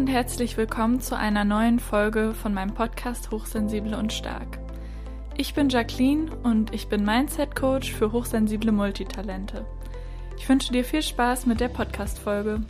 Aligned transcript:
und 0.00 0.06
herzlich 0.06 0.56
willkommen 0.56 0.98
zu 1.02 1.14
einer 1.14 1.44
neuen 1.44 1.78
Folge 1.78 2.32
von 2.32 2.54
meinem 2.54 2.72
Podcast 2.72 3.30
Hochsensibel 3.30 3.92
und 3.92 4.14
Stark. 4.14 4.58
Ich 5.36 5.52
bin 5.52 5.68
Jacqueline 5.68 6.34
und 6.42 6.72
ich 6.72 6.88
bin 6.88 7.04
Mindset 7.04 7.54
Coach 7.54 7.92
für 7.92 8.10
hochsensible 8.10 8.72
Multitalente. 8.72 9.66
Ich 10.38 10.48
wünsche 10.48 10.72
dir 10.72 10.86
viel 10.86 11.02
Spaß 11.02 11.44
mit 11.44 11.60
der 11.60 11.68
Podcast-Folge. 11.68 12.62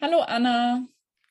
Hallo 0.00 0.22
Anna. 0.22 0.84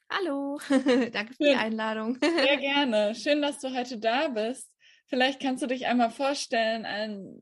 Hallo, 0.10 0.62
danke 1.12 1.34
für 1.34 1.44
die 1.44 1.56
Einladung. 1.56 2.18
Sehr 2.22 2.56
gerne. 2.56 3.14
Schön, 3.16 3.42
dass 3.42 3.60
du 3.60 3.76
heute 3.76 4.00
da 4.00 4.30
bist. 4.30 4.72
Vielleicht 5.08 5.42
kannst 5.42 5.62
du 5.62 5.68
dich 5.68 5.88
einmal 5.88 6.10
vorstellen, 6.10 6.86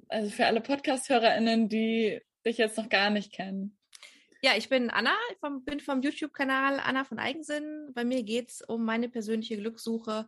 also 0.08 0.32
für 0.32 0.48
alle 0.48 0.62
Podcast-HörerInnen, 0.62 1.70
die 1.70 2.20
dich 2.48 2.58
jetzt 2.58 2.80
noch 2.80 2.90
gar 2.90 3.12
nicht 3.12 3.32
kennen. 3.32 3.79
Ja, 4.42 4.52
ich 4.56 4.70
bin 4.70 4.90
Anna, 4.90 5.14
vom, 5.40 5.64
bin 5.66 5.80
vom 5.80 6.02
YouTube-Kanal 6.02 6.80
Anna 6.80 7.04
von 7.04 7.20
Eigensinn. 7.20 7.92
Bei 7.94 8.06
mir 8.06 8.24
geht 8.24 8.50
es 8.50 8.62
um 8.62 8.86
meine 8.86 9.10
persönliche 9.10 9.58
Glückssuche 9.58 10.28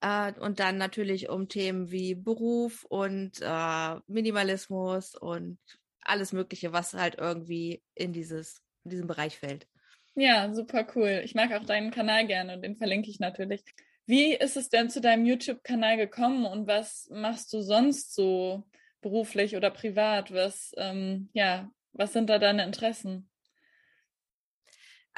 äh, 0.00 0.32
und 0.40 0.60
dann 0.60 0.78
natürlich 0.78 1.28
um 1.28 1.48
Themen 1.48 1.90
wie 1.90 2.14
Beruf 2.14 2.84
und 2.84 3.40
äh, 3.40 3.96
Minimalismus 4.06 5.14
und 5.16 5.58
alles 6.02 6.32
Mögliche, 6.32 6.72
was 6.72 6.94
halt 6.94 7.16
irgendwie 7.18 7.82
in 7.94 8.12
dieses 8.12 8.62
in 8.84 8.90
diesen 8.90 9.06
Bereich 9.06 9.38
fällt. 9.38 9.66
Ja, 10.14 10.52
super 10.52 10.86
cool. 10.94 11.22
Ich 11.24 11.34
mag 11.34 11.52
auch 11.52 11.64
deinen 11.64 11.90
Kanal 11.90 12.26
gerne 12.26 12.54
und 12.54 12.62
den 12.62 12.76
verlinke 12.76 13.10
ich 13.10 13.20
natürlich. 13.20 13.62
Wie 14.06 14.34
ist 14.34 14.56
es 14.56 14.68
denn 14.68 14.88
zu 14.88 15.00
deinem 15.00 15.26
YouTube-Kanal 15.26 15.96
gekommen 15.96 16.46
und 16.46 16.66
was 16.66 17.08
machst 17.10 17.52
du 17.52 17.60
sonst 17.60 18.14
so 18.14 18.64
beruflich 19.00 19.54
oder 19.54 19.70
privat? 19.70 20.32
Was, 20.32 20.72
ähm, 20.76 21.28
ja, 21.34 21.70
was 21.92 22.14
sind 22.14 22.30
da 22.30 22.38
deine 22.38 22.64
Interessen? 22.64 23.27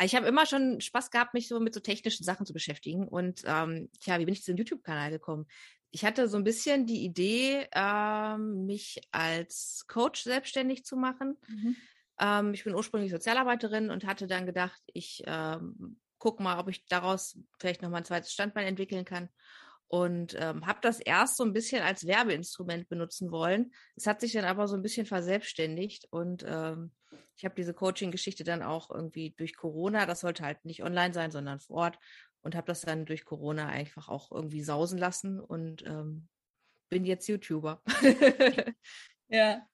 Ich 0.03 0.15
habe 0.15 0.27
immer 0.27 0.47
schon 0.47 0.81
Spaß 0.81 1.11
gehabt, 1.11 1.35
mich 1.35 1.49
so 1.49 1.61
mit 1.61 1.75
so 1.75 1.81
technischen 1.81 2.25
Sachen 2.25 2.47
zu 2.47 2.53
beschäftigen. 2.53 3.07
Und 3.09 3.43
ähm, 3.47 3.91
ja, 4.03 4.19
wie 4.19 4.25
bin 4.25 4.35
ich 4.35 4.43
zu 4.43 4.53
dem 4.53 4.59
YouTube-Kanal 4.59 5.11
gekommen? 5.11 5.47
Ich 5.91 6.05
hatte 6.05 6.29
so 6.29 6.37
ein 6.37 6.45
bisschen 6.45 6.87
die 6.87 7.05
Idee, 7.05 7.67
ähm, 7.73 8.67
mich 8.67 9.01
als 9.11 9.85
Coach 9.89 10.23
selbstständig 10.23 10.85
zu 10.85 10.97
machen. 10.97 11.37
Mhm. 11.49 11.77
Ähm, 12.21 12.55
ich 12.55 12.65
bin 12.65 12.75
ursprünglich 12.75 13.11
Sozialarbeiterin 13.11 13.91
und 13.91 14.07
hatte 14.07 14.27
dann 14.27 14.47
gedacht, 14.47 14.81
ich 14.93 15.23
ähm, 15.27 15.99
gucke 16.19 16.43
mal, 16.43 16.59
ob 16.59 16.69
ich 16.69 16.87
daraus 16.87 17.39
vielleicht 17.59 17.83
nochmal 17.83 18.03
ein 18.03 18.07
zweites 18.07 18.33
Standbein 18.33 18.67
entwickeln 18.67 19.05
kann 19.05 19.29
und 19.91 20.37
ähm, 20.39 20.67
habe 20.67 20.79
das 20.83 21.01
erst 21.01 21.37
so 21.37 21.43
ein 21.43 21.53
bisschen 21.53 21.83
als 21.83 22.07
Werbeinstrument 22.07 22.89
benutzen 22.89 23.33
wollen. 23.33 23.73
Es 23.97 24.07
hat 24.07 24.21
sich 24.21 24.33
dann 24.33 24.45
aber 24.45 24.69
so 24.69 24.77
ein 24.77 24.83
bisschen 24.83 25.05
verselbstständigt 25.05 26.07
und 26.11 26.45
ähm, 26.47 26.93
ich 27.37 27.45
habe 27.45 27.57
diese 27.57 27.75
Coaching-Geschichte 27.75 28.45
dann 28.45 28.63
auch 28.63 28.91
irgendwie 28.91 29.35
durch 29.37 29.57
Corona, 29.57 30.07
das 30.07 30.21
sollte 30.21 30.45
halt 30.45 30.65
nicht 30.65 30.85
online 30.85 31.13
sein, 31.13 31.33
sondern 31.33 31.59
vor 31.59 31.79
Ort 31.79 31.99
und 32.43 32.55
habe 32.55 32.69
das 32.69 32.83
dann 32.83 33.05
durch 33.05 33.25
Corona 33.25 33.67
einfach 33.67 34.09
auch 34.09 34.31
irgendwie 34.31 34.63
sausen 34.63 34.97
lassen 34.97 35.41
und 35.41 35.85
ähm, 35.85 36.29
bin 36.89 37.05
jetzt 37.05 37.27
YouTuber. 37.27 37.83
Ja, 39.31 39.65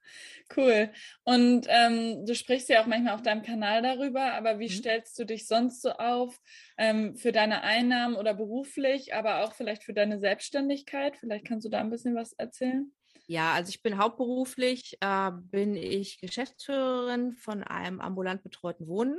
cool. 0.55 0.91
Und 1.25 1.67
ähm, 1.69 2.27
du 2.27 2.35
sprichst 2.35 2.69
ja 2.69 2.83
auch 2.83 2.87
manchmal 2.87 3.15
auf 3.15 3.23
deinem 3.23 3.43
Kanal 3.43 3.81
darüber, 3.81 4.35
aber 4.35 4.59
wie 4.59 4.69
mhm. 4.69 4.73
stellst 4.73 5.19
du 5.19 5.25
dich 5.25 5.47
sonst 5.47 5.81
so 5.81 5.93
auf 5.93 6.39
ähm, 6.77 7.17
für 7.17 7.33
deine 7.33 7.63
Einnahmen 7.63 8.17
oder 8.17 8.35
beruflich, 8.35 9.15
aber 9.15 9.45
auch 9.45 9.55
vielleicht 9.55 9.83
für 9.83 9.95
deine 9.95 10.19
Selbstständigkeit? 10.19 11.17
Vielleicht 11.17 11.47
kannst 11.47 11.65
du 11.65 11.71
da 11.71 11.81
ein 11.81 11.91
bisschen 11.91 12.15
was 12.15 12.35
erzählen. 12.35 12.93
Ja, 13.29 13.55
also 13.55 13.71
ich 13.71 13.83
bin 13.83 13.99
hauptberuflich, 13.99 14.99
äh, 15.01 15.31
bin 15.33 15.75
ich 15.75 16.21
Geschäftsführerin 16.21 17.33
von 17.33 17.65
einem 17.65 18.01
ambulant 18.01 18.43
betreuten 18.43 18.87
Wohnen. 18.87 19.19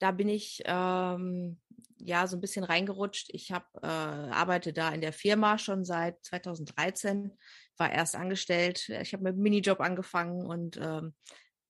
Da 0.00 0.10
bin 0.10 0.28
ich 0.28 0.62
ähm, 0.64 1.60
ja 1.98 2.26
so 2.26 2.36
ein 2.36 2.40
bisschen 2.40 2.64
reingerutscht. 2.64 3.28
Ich 3.32 3.52
habe 3.52 3.66
äh, 3.82 3.86
arbeite 3.86 4.72
da 4.72 4.90
in 4.90 5.00
der 5.00 5.12
Firma 5.12 5.58
schon 5.58 5.84
seit 5.84 6.22
2013 6.24 7.36
war 7.80 7.90
erst 7.90 8.14
angestellt. 8.14 8.88
Ich 8.88 9.12
habe 9.12 9.24
mit 9.24 9.32
einem 9.32 9.42
Minijob 9.42 9.80
angefangen 9.80 10.46
und 10.46 10.76
ähm, 10.76 11.14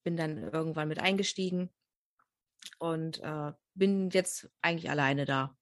bin 0.03 0.17
dann 0.17 0.37
irgendwann 0.37 0.89
mit 0.89 0.99
eingestiegen 0.99 1.71
und 2.79 3.23
äh, 3.23 3.53
bin 3.75 4.11
jetzt 4.11 4.51
eigentlich 4.61 4.91
alleine 4.91 5.25
da. 5.25 5.57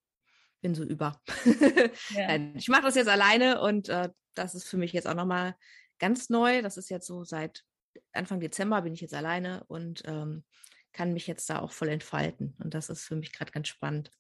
Bin 0.60 0.75
so 0.75 0.82
über. 0.82 1.20
Ja. 2.10 2.36
ich 2.54 2.69
mache 2.69 2.82
das 2.82 2.94
jetzt 2.94 3.09
alleine 3.09 3.60
und 3.60 3.88
äh, 3.88 4.09
das 4.34 4.54
ist 4.54 4.69
für 4.69 4.76
mich 4.76 4.92
jetzt 4.92 5.06
auch 5.06 5.14
nochmal 5.14 5.54
ganz 5.98 6.31
neu. 6.31 6.62
Das 6.62 6.76
ist 6.76 6.88
jetzt 6.88 7.06
so 7.06 7.25
seit 7.25 7.65
Anfang 8.12 8.41
Dezember 8.41 8.82
bin 8.82 8.94
ich 8.94 9.00
jetzt 9.00 9.15
alleine 9.15 9.65
und 9.69 10.03
ähm, 10.06 10.44
kann 10.92 11.12
mich 11.12 11.26
jetzt 11.26 11.48
da 11.50 11.60
auch 11.60 11.72
voll 11.72 11.88
entfalten. 11.88 12.56
Und 12.62 12.75
das 12.75 12.88
ist 12.88 13.04
für 13.04 13.16
mich 13.16 13.32
gerade 13.32 13.53
ganz 13.53 13.69
spannend. 13.69 14.10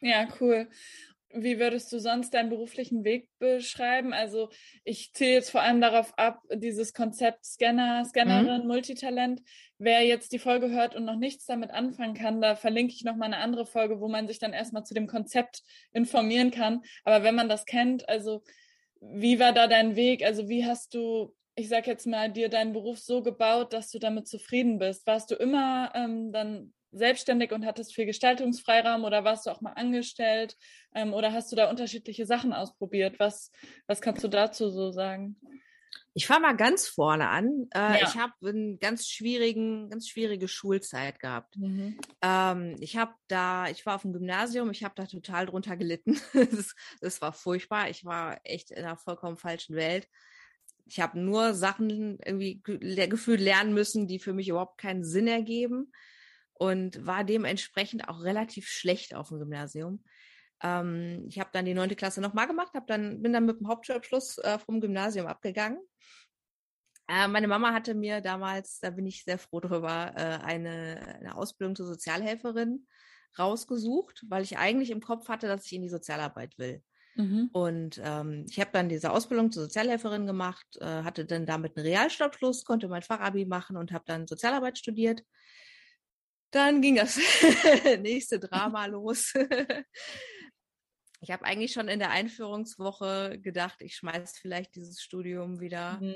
Ja, 0.00 0.28
cool. 0.40 0.68
Wie 1.30 1.58
würdest 1.58 1.92
du 1.92 1.98
sonst 1.98 2.32
deinen 2.32 2.48
beruflichen 2.48 3.04
Weg 3.04 3.28
beschreiben? 3.38 4.14
Also 4.14 4.48
ich 4.84 5.12
zähle 5.12 5.32
jetzt 5.32 5.50
vor 5.50 5.60
allem 5.60 5.80
darauf 5.80 6.16
ab, 6.16 6.40
dieses 6.54 6.94
Konzept 6.94 7.44
Scanner, 7.44 8.04
Scannerin, 8.06 8.62
mhm. 8.62 8.66
Multitalent. 8.66 9.42
Wer 9.76 10.06
jetzt 10.06 10.32
die 10.32 10.38
Folge 10.38 10.70
hört 10.70 10.96
und 10.96 11.04
noch 11.04 11.16
nichts 11.16 11.44
damit 11.44 11.70
anfangen 11.70 12.14
kann, 12.14 12.40
da 12.40 12.56
verlinke 12.56 12.94
ich 12.94 13.04
nochmal 13.04 13.26
eine 13.26 13.42
andere 13.42 13.66
Folge, 13.66 14.00
wo 14.00 14.08
man 14.08 14.26
sich 14.26 14.38
dann 14.38 14.54
erstmal 14.54 14.84
zu 14.84 14.94
dem 14.94 15.06
Konzept 15.06 15.62
informieren 15.92 16.50
kann. 16.50 16.80
Aber 17.04 17.22
wenn 17.22 17.34
man 17.34 17.50
das 17.50 17.66
kennt, 17.66 18.08
also 18.08 18.42
wie 19.00 19.38
war 19.38 19.52
da 19.52 19.66
dein 19.66 19.96
Weg? 19.96 20.24
Also 20.24 20.48
wie 20.48 20.64
hast 20.64 20.94
du, 20.94 21.34
ich 21.54 21.68
sag 21.68 21.86
jetzt 21.86 22.06
mal, 22.06 22.32
dir 22.32 22.48
deinen 22.48 22.72
Beruf 22.72 22.98
so 22.98 23.22
gebaut, 23.22 23.74
dass 23.74 23.90
du 23.90 23.98
damit 23.98 24.26
zufrieden 24.26 24.78
bist? 24.78 25.06
Warst 25.06 25.30
du 25.30 25.34
immer 25.34 25.92
ähm, 25.94 26.32
dann 26.32 26.72
selbstständig 26.92 27.52
und 27.52 27.66
hattest 27.66 27.94
viel 27.94 28.06
Gestaltungsfreiraum 28.06 29.04
oder 29.04 29.24
warst 29.24 29.46
du 29.46 29.50
auch 29.50 29.60
mal 29.60 29.72
angestellt 29.72 30.56
ähm, 30.94 31.12
oder 31.12 31.32
hast 31.32 31.52
du 31.52 31.56
da 31.56 31.70
unterschiedliche 31.70 32.26
Sachen 32.26 32.52
ausprobiert? 32.52 33.18
Was, 33.18 33.50
was 33.86 34.00
kannst 34.00 34.24
du 34.24 34.28
dazu 34.28 34.70
so 34.70 34.90
sagen? 34.90 35.36
Ich 36.14 36.26
fange 36.26 36.42
mal 36.42 36.56
ganz 36.56 36.88
vorne 36.88 37.28
an. 37.28 37.68
Äh, 37.72 37.78
ja. 37.78 37.98
Ich 38.02 38.16
habe 38.16 38.32
eine 38.42 38.76
ganz 38.78 39.06
schwierigen, 39.06 39.88
ganz 39.88 40.08
schwierige 40.08 40.48
Schulzeit 40.48 41.20
gehabt. 41.20 41.56
Mhm. 41.56 41.98
Ähm, 42.22 42.76
ich 42.80 42.96
habe 42.96 43.12
da, 43.28 43.68
ich 43.68 43.86
war 43.86 43.94
auf 43.94 44.02
dem 44.02 44.12
Gymnasium, 44.12 44.70
ich 44.70 44.82
habe 44.82 44.94
da 44.96 45.06
total 45.06 45.46
drunter 45.46 45.76
gelitten. 45.76 46.18
das, 46.32 46.74
das 47.00 47.22
war 47.22 47.32
furchtbar. 47.32 47.88
Ich 47.90 48.04
war 48.04 48.40
echt 48.44 48.70
in 48.70 48.84
einer 48.84 48.96
vollkommen 48.96 49.36
falschen 49.36 49.76
Welt. 49.76 50.08
Ich 50.86 51.00
habe 51.00 51.20
nur 51.20 51.54
Sachen 51.54 52.18
irgendwie 52.24 52.62
gefühlt 52.62 53.40
lernen 53.40 53.74
müssen, 53.74 54.08
die 54.08 54.18
für 54.18 54.32
mich 54.32 54.48
überhaupt 54.48 54.78
keinen 54.78 55.04
Sinn 55.04 55.28
ergeben 55.28 55.92
und 56.58 57.06
war 57.06 57.24
dementsprechend 57.24 58.08
auch 58.08 58.22
relativ 58.22 58.68
schlecht 58.68 59.14
auf 59.14 59.28
dem 59.28 59.38
Gymnasium. 59.38 60.04
Ähm, 60.62 61.24
ich 61.28 61.38
habe 61.38 61.50
dann 61.52 61.64
die 61.64 61.74
neunte 61.74 61.96
Klasse 61.96 62.20
nochmal 62.20 62.46
gemacht, 62.46 62.72
hab 62.74 62.86
dann, 62.86 63.22
bin 63.22 63.32
dann 63.32 63.46
mit 63.46 63.60
dem 63.60 63.68
Hauptschulabschluss 63.68 64.38
äh, 64.38 64.58
vom 64.58 64.80
Gymnasium 64.80 65.26
abgegangen. 65.26 65.78
Äh, 67.08 67.28
meine 67.28 67.48
Mama 67.48 67.72
hatte 67.72 67.94
mir 67.94 68.20
damals, 68.20 68.80
da 68.80 68.90
bin 68.90 69.06
ich 69.06 69.24
sehr 69.24 69.38
froh 69.38 69.60
drüber, 69.60 70.12
äh, 70.16 70.44
eine, 70.44 71.16
eine 71.20 71.36
Ausbildung 71.36 71.76
zur 71.76 71.86
Sozialhelferin 71.86 72.86
rausgesucht, 73.38 74.24
weil 74.28 74.42
ich 74.42 74.58
eigentlich 74.58 74.90
im 74.90 75.00
Kopf 75.00 75.28
hatte, 75.28 75.46
dass 75.46 75.64
ich 75.66 75.72
in 75.72 75.82
die 75.82 75.88
Sozialarbeit 75.88 76.58
will. 76.58 76.82
Mhm. 77.14 77.50
Und 77.52 78.00
ähm, 78.04 78.46
ich 78.48 78.60
habe 78.60 78.70
dann 78.72 78.88
diese 78.88 79.10
Ausbildung 79.10 79.50
zur 79.50 79.64
Sozialhelferin 79.64 80.26
gemacht, 80.26 80.66
äh, 80.80 81.02
hatte 81.02 81.24
dann 81.24 81.46
damit 81.46 81.76
einen 81.76 81.86
Realstabschluss, 81.86 82.64
konnte 82.64 82.88
mein 82.88 83.02
Fachabi 83.02 83.44
machen 83.44 83.76
und 83.76 83.92
habe 83.92 84.04
dann 84.06 84.26
Sozialarbeit 84.26 84.78
studiert. 84.78 85.22
Dann 86.50 86.80
ging 86.80 86.96
das 86.96 87.18
nächste 88.00 88.40
Drama 88.40 88.86
los. 88.86 89.34
ich 91.20 91.30
habe 91.30 91.44
eigentlich 91.44 91.72
schon 91.72 91.88
in 91.88 91.98
der 91.98 92.10
Einführungswoche 92.10 93.38
gedacht, 93.40 93.80
ich 93.80 93.96
schmeiß 93.96 94.38
vielleicht 94.38 94.74
dieses 94.74 95.02
Studium 95.02 95.60
wieder, 95.60 96.00
mhm. 96.00 96.14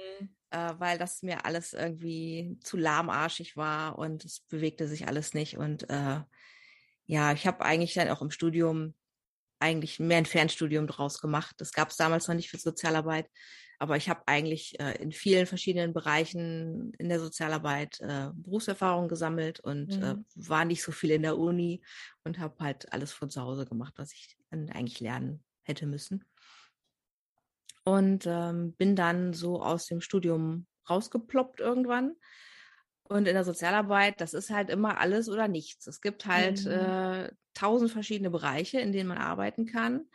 äh, 0.50 0.74
weil 0.78 0.98
das 0.98 1.22
mir 1.22 1.44
alles 1.44 1.72
irgendwie 1.72 2.56
zu 2.62 2.76
lahmarschig 2.76 3.56
war 3.56 3.98
und 3.98 4.24
es 4.24 4.40
bewegte 4.40 4.88
sich 4.88 5.06
alles 5.06 5.34
nicht. 5.34 5.58
Und 5.58 5.90
äh, 5.90 6.20
ja, 7.06 7.32
ich 7.32 7.46
habe 7.46 7.64
eigentlich 7.64 7.94
dann 7.94 8.08
auch 8.08 8.22
im 8.22 8.30
Studium 8.30 8.94
eigentlich 9.58 10.00
mehr 10.00 10.18
ein 10.18 10.26
Fernstudium 10.26 10.86
draus 10.86 11.20
gemacht. 11.20 11.56
Das 11.58 11.72
gab 11.72 11.90
es 11.90 11.96
damals 11.96 12.26
noch 12.26 12.34
nicht 12.34 12.50
für 12.50 12.58
Sozialarbeit. 12.58 13.28
Aber 13.82 13.96
ich 13.96 14.08
habe 14.08 14.22
eigentlich 14.26 14.78
äh, 14.78 15.02
in 15.02 15.10
vielen 15.10 15.44
verschiedenen 15.44 15.92
Bereichen 15.92 16.92
in 16.98 17.08
der 17.08 17.18
Sozialarbeit 17.18 17.98
äh, 17.98 18.28
Berufserfahrung 18.32 19.08
gesammelt 19.08 19.58
und 19.58 19.94
äh, 19.94 20.14
mhm. 20.14 20.24
äh, 20.36 20.48
war 20.48 20.64
nicht 20.64 20.84
so 20.84 20.92
viel 20.92 21.10
in 21.10 21.22
der 21.22 21.36
Uni 21.36 21.82
und 22.22 22.38
habe 22.38 22.62
halt 22.62 22.92
alles 22.92 23.10
von 23.10 23.28
zu 23.28 23.42
Hause 23.42 23.66
gemacht, 23.66 23.94
was 23.96 24.12
ich 24.12 24.36
dann 24.52 24.70
eigentlich 24.70 25.00
lernen 25.00 25.42
hätte 25.64 25.86
müssen. 25.86 26.24
Und 27.82 28.24
ähm, 28.28 28.72
bin 28.74 28.94
dann 28.94 29.32
so 29.32 29.60
aus 29.60 29.86
dem 29.86 30.00
Studium 30.00 30.68
rausgeploppt 30.88 31.58
irgendwann. 31.58 32.14
Und 33.02 33.26
in 33.26 33.34
der 33.34 33.44
Sozialarbeit, 33.44 34.20
das 34.20 34.32
ist 34.32 34.50
halt 34.50 34.70
immer 34.70 34.98
alles 34.98 35.28
oder 35.28 35.48
nichts. 35.48 35.88
Es 35.88 36.00
gibt 36.00 36.26
halt 36.26 36.66
mhm. 36.66 36.70
äh, 36.70 37.32
tausend 37.52 37.90
verschiedene 37.90 38.30
Bereiche, 38.30 38.78
in 38.78 38.92
denen 38.92 39.08
man 39.08 39.18
arbeiten 39.18 39.66
kann. 39.66 40.06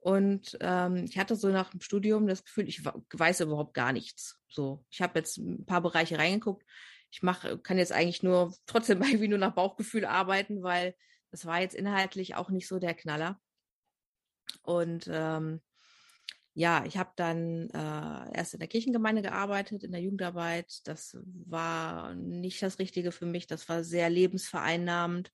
Und 0.00 0.56
ähm, 0.60 1.04
ich 1.04 1.18
hatte 1.18 1.36
so 1.36 1.48
nach 1.48 1.70
dem 1.70 1.82
Studium 1.82 2.26
das 2.26 2.42
Gefühl, 2.42 2.66
ich 2.68 2.82
weiß 2.84 3.40
überhaupt 3.40 3.74
gar 3.74 3.92
nichts. 3.92 4.40
So, 4.48 4.84
ich 4.90 5.02
habe 5.02 5.18
jetzt 5.18 5.36
ein 5.36 5.66
paar 5.66 5.82
Bereiche 5.82 6.18
reingeguckt. 6.18 6.64
Ich 7.10 7.22
mache, 7.22 7.58
kann 7.58 7.76
jetzt 7.76 7.92
eigentlich 7.92 8.22
nur 8.22 8.54
trotzdem 8.66 9.02
irgendwie 9.02 9.28
nur 9.28 9.38
nach 9.38 9.54
Bauchgefühl 9.54 10.06
arbeiten, 10.06 10.62
weil 10.62 10.94
Das 11.30 11.44
war 11.44 11.60
jetzt 11.60 11.74
inhaltlich 11.74 12.34
auch 12.34 12.48
nicht 12.48 12.66
so 12.66 12.78
der 12.78 12.94
Knaller. 12.94 13.40
Und 14.62 15.08
ähm, 15.12 15.60
ja, 16.54 16.84
ich 16.84 16.96
habe 16.96 17.12
dann 17.16 17.70
äh, 17.70 18.36
erst 18.36 18.54
in 18.54 18.60
der 18.60 18.68
Kirchengemeinde 18.68 19.22
gearbeitet, 19.22 19.84
in 19.84 19.92
der 19.92 20.00
Jugendarbeit. 20.00 20.80
Das 20.84 21.16
war 21.22 22.14
nicht 22.14 22.62
das 22.62 22.78
Richtige 22.78 23.12
für 23.12 23.26
mich. 23.26 23.46
Das 23.46 23.68
war 23.68 23.84
sehr 23.84 24.10
lebensvereinnahmend. 24.10 25.30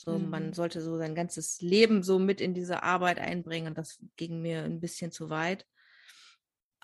So, 0.00 0.18
mhm. 0.18 0.30
man 0.30 0.52
sollte 0.54 0.80
so 0.80 0.96
sein 0.96 1.14
ganzes 1.14 1.60
Leben 1.60 2.02
so 2.02 2.18
mit 2.18 2.40
in 2.40 2.54
diese 2.54 2.82
Arbeit 2.82 3.18
einbringen. 3.18 3.68
Und 3.68 3.76
das 3.76 3.98
ging 4.16 4.40
mir 4.40 4.62
ein 4.62 4.80
bisschen 4.80 5.12
zu 5.12 5.28
weit. 5.28 5.66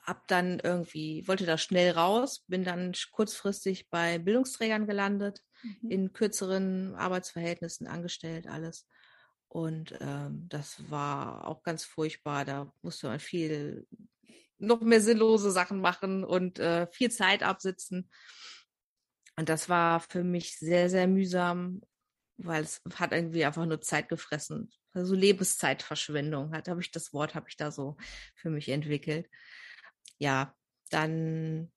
Hab 0.02 0.28
dann 0.28 0.60
irgendwie, 0.60 1.26
wollte 1.26 1.46
da 1.46 1.56
schnell 1.56 1.92
raus, 1.92 2.44
bin 2.46 2.62
dann 2.62 2.92
kurzfristig 3.12 3.88
bei 3.88 4.18
Bildungsträgern 4.18 4.86
gelandet, 4.86 5.42
mhm. 5.62 5.90
in 5.90 6.12
kürzeren 6.12 6.94
Arbeitsverhältnissen 6.94 7.86
angestellt, 7.86 8.48
alles. 8.48 8.86
Und 9.48 9.96
ähm, 10.00 10.44
das 10.50 10.90
war 10.90 11.48
auch 11.48 11.62
ganz 11.62 11.84
furchtbar. 11.84 12.44
Da 12.44 12.70
musste 12.82 13.08
man 13.08 13.18
viel, 13.18 13.86
noch 14.58 14.82
mehr 14.82 15.00
sinnlose 15.00 15.50
Sachen 15.52 15.80
machen 15.80 16.22
und 16.22 16.58
äh, 16.58 16.86
viel 16.88 17.10
Zeit 17.10 17.42
absitzen. 17.42 18.10
Und 19.36 19.48
das 19.48 19.70
war 19.70 20.00
für 20.00 20.22
mich 20.22 20.58
sehr, 20.58 20.90
sehr 20.90 21.06
mühsam, 21.06 21.80
weil 22.38 22.62
es 22.62 22.82
hat 22.94 23.12
irgendwie 23.12 23.44
einfach 23.44 23.66
nur 23.66 23.80
Zeit 23.80 24.08
gefressen. 24.08 24.70
Also 24.92 25.14
Lebenszeitverschwendung 25.14 26.52
hat, 26.52 26.68
habe 26.68 26.80
ich 26.80 26.90
das 26.90 27.12
Wort, 27.12 27.34
habe 27.34 27.46
ich 27.48 27.56
da 27.56 27.70
so 27.70 27.96
für 28.34 28.50
mich 28.50 28.68
entwickelt. 28.68 29.28
Ja, 30.18 30.54
dann 30.90 31.70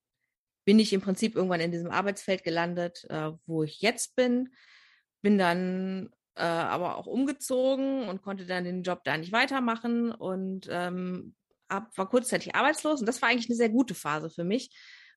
bin 0.66 0.80
ich 0.80 0.94
im 0.94 1.02
Prinzip 1.02 1.36
irgendwann 1.36 1.62
in 1.62 1.72
diesem 1.72 1.92
Arbeitsfeld 1.92 2.44
gelandet, 2.44 3.06
äh, 3.10 3.32
wo 3.46 3.64
ich 3.64 3.82
jetzt 3.82 4.16
bin. 4.16 4.54
Bin 5.22 5.38
dann 5.38 6.10
äh, 6.36 6.44
aber 6.44 6.98
auch 6.98 7.08
umgezogen 7.08 8.08
und 8.08 8.22
konnte 8.22 8.46
dann 8.46 8.64
den 8.64 8.84
Job 8.84 9.04
da 9.04 9.18
nicht 9.18 9.32
weitermachen 9.32 10.12
und 10.12 10.68
ähm, 10.70 11.36
ab, 11.68 11.90
war 11.96 12.10
kurzzeitig 12.10 12.56
arbeitslos. 12.56 13.00
Und 13.00 13.06
das 13.06 13.22
war 13.22 13.30
eigentlich 13.30 13.50
eine 13.50 13.58
sehr 13.58 13.70
gute 13.70 13.94
Phase 13.94 14.30
für 14.30 14.44
mich, 14.44 14.70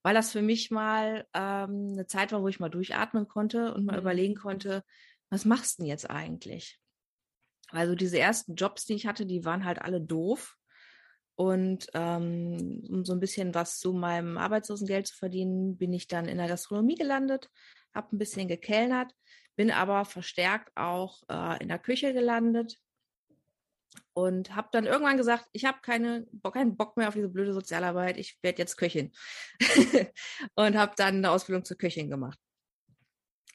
weil 0.03 0.15
das 0.15 0.33
für 0.33 0.43
mich 0.43 0.71
mal 0.71 1.27
ähm, 1.35 1.93
eine 1.93 2.07
Zeit 2.07 2.33
war, 2.33 2.43
wo 2.43 2.49
ich 2.49 2.59
mal 2.59 2.69
durchatmen 2.69 3.29
konnte 3.29 3.73
und 3.75 3.85
mal 3.85 3.93
mhm. 3.93 4.01
überlegen 4.01 4.35
konnte, 4.35 4.83
was 5.33 5.45
machst 5.45 5.79
du 5.79 5.83
denn 5.83 5.91
jetzt 5.91 6.09
eigentlich? 6.11 6.79
Also 7.71 7.95
diese 7.95 8.19
ersten 8.19 8.55
Jobs, 8.55 8.85
die 8.85 8.95
ich 8.95 9.07
hatte, 9.07 9.27
die 9.27 9.45
waren 9.45 9.65
halt 9.65 9.81
alle 9.81 10.01
doof. 10.01 10.57
Und 11.35 11.87
ähm, 11.95 12.85
um 12.89 13.05
so 13.05 13.15
ein 13.15 13.21
bisschen 13.21 13.55
was 13.55 13.79
zu 13.79 13.95
meinem 13.95 14.37
Arbeitslosengeld 14.37 15.07
zu 15.07 15.17
verdienen, 15.17 15.79
bin 15.79 15.93
ich 15.93 16.07
dann 16.07 16.27
in 16.27 16.37
der 16.37 16.49
Gastronomie 16.49 16.95
gelandet, 16.95 17.51
habe 17.95 18.15
ein 18.15 18.19
bisschen 18.19 18.47
gekellnert 18.47 19.13
bin 19.57 19.71
aber 19.71 20.05
verstärkt 20.05 20.71
auch 20.77 21.23
äh, 21.29 21.63
in 21.63 21.69
der 21.69 21.79
Küche 21.79 22.13
gelandet 22.13 22.79
und 24.15 24.55
habe 24.55 24.69
dann 24.73 24.87
irgendwann 24.87 25.17
gesagt, 25.17 25.49
ich 25.53 25.65
habe 25.65 25.79
keine, 25.83 26.27
keinen 26.53 26.77
Bock 26.77 26.97
mehr 26.97 27.09
auf 27.09 27.15
diese 27.15 27.29
blöde 27.29 27.53
Sozialarbeit, 27.53 28.17
ich 28.17 28.39
werde 28.43 28.59
jetzt 28.59 28.77
Köchin. 28.77 29.13
und 30.55 30.77
habe 30.77 30.95
dann 30.97 31.17
eine 31.17 31.31
Ausbildung 31.31 31.65
zur 31.65 31.77
Köchin 31.77 32.11
gemacht. 32.11 32.39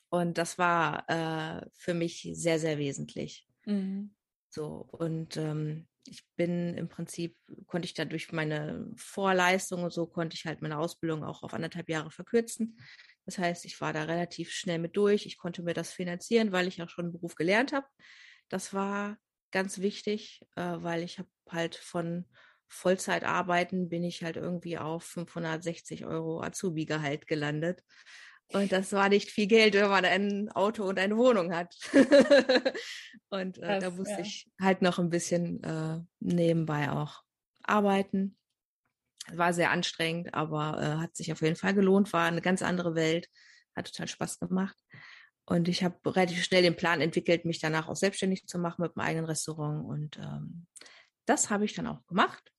Und 0.09 0.38
das 0.38 0.57
war 0.57 1.06
äh, 1.09 1.65
für 1.74 1.94
mich 1.94 2.30
sehr, 2.33 2.59
sehr 2.59 2.77
wesentlich. 2.77 3.48
Mhm. 3.65 4.15
So, 4.50 4.88
und 4.92 5.38
ähm, 5.38 5.88
ich 6.06 6.24
bin 6.38 6.75
im 6.75 6.88
Prinzip, 6.88 7.38
konnte 7.65 7.86
ich 7.86 7.94
da 7.94 8.06
durch 8.06 8.31
meine 8.31 8.89
Vorleistung 8.95 9.83
und 9.83 9.92
so, 9.92 10.07
konnte 10.07 10.36
ich 10.36 10.45
halt 10.45 10.62
meine 10.62 10.77
Ausbildung 10.77 11.24
auch 11.24 11.44
auf 11.44 11.54
anderthalb 11.54 11.89
Jahre 11.89 12.12
verkürzen. 12.12 12.80
Das 13.25 13.38
heißt, 13.38 13.65
ich 13.65 13.81
war 13.81 13.92
da 13.92 14.04
relativ 14.04 14.51
schnell 14.51 14.80
mit 14.80 14.95
durch. 14.95 15.25
Ich 15.25 15.38
konnte 15.38 15.63
mir 15.63 15.74
das 15.74 15.92
finanzieren, 15.92 16.54
weil 16.54 16.68
ich 16.68 16.81
auch 16.81 16.89
schon 16.89 17.06
einen 17.06 17.13
Beruf 17.13 17.36
gelernt 17.36 17.74
habe. 17.74 17.86
Das 18.48 18.74
war 18.74 19.18
ganz 19.51 19.80
wichtig, 19.80 20.42
äh, 20.56 20.62
weil 20.77 21.04
ich 21.04 21.19
habe 21.19 21.30
halt 21.50 21.75
von 21.75 22.25
Vollzeit 22.69 23.24
arbeiten 23.24 23.89
bin 23.89 24.04
ich 24.04 24.24
halt 24.24 24.36
irgendwie 24.36 24.77
auf 24.77 25.04
560 25.04 26.06
Euro 26.06 26.42
Azubi-Gehalt 26.42 27.27
gelandet. 27.27 27.83
Und 28.54 28.72
das 28.72 28.94
war 28.94 29.10
nicht 29.10 29.30
viel 29.30 29.48
Geld, 29.48 29.74
wenn 29.74 29.90
man 29.90 30.06
ein 30.06 30.50
Auto 30.52 30.84
und 30.86 31.00
eine 31.00 31.18
Wohnung 31.18 31.54
hat. 31.54 31.76
und 33.30 33.58
äh, 33.58 33.80
das, 33.80 33.84
da 33.84 33.90
musste 33.92 34.14
ja. 34.14 34.20
ich 34.20 34.50
halt 34.62 34.82
noch 34.82 35.00
ein 35.00 35.10
bisschen 35.10 35.62
äh, 35.64 36.00
nebenbei 36.20 36.92
auch 36.92 37.24
arbeiten. 37.64 38.38
War 39.34 39.54
sehr 39.54 39.72
anstrengend, 39.72 40.34
aber 40.34 40.82
äh, 40.82 41.02
hat 41.02 41.16
sich 41.16 41.32
auf 41.34 41.42
jeden 41.42 41.58
Fall 41.58 41.74
gelohnt, 41.74 42.14
war 42.14 42.26
eine 42.26 42.42
ganz 42.42 42.62
andere 42.62 42.96
Welt, 42.96 43.28
hat 43.76 43.92
total 43.92 44.08
Spaß 44.08 44.40
gemacht. 44.40 44.78
Und 45.46 45.68
ich 45.68 45.84
habe 45.84 45.98
relativ 46.06 46.44
schnell 46.44 46.62
den 46.62 46.76
Plan 46.76 47.02
entwickelt, 47.02 47.46
mich 47.46 47.60
danach 47.60 47.88
auch 47.88 47.96
selbstständig 47.96 48.48
zu 48.48 48.60
machen 48.60 48.82
mit 48.82 48.96
meinem 48.96 49.08
eigenen 49.08 49.26
Restaurant. 49.26 49.86
Und 49.86 50.18
ähm, 50.18 50.68
das 51.26 51.50
habe 51.50 51.66
ich 51.66 51.74
dann 51.74 51.88
auch 51.88 52.06
gemacht. 52.08 52.52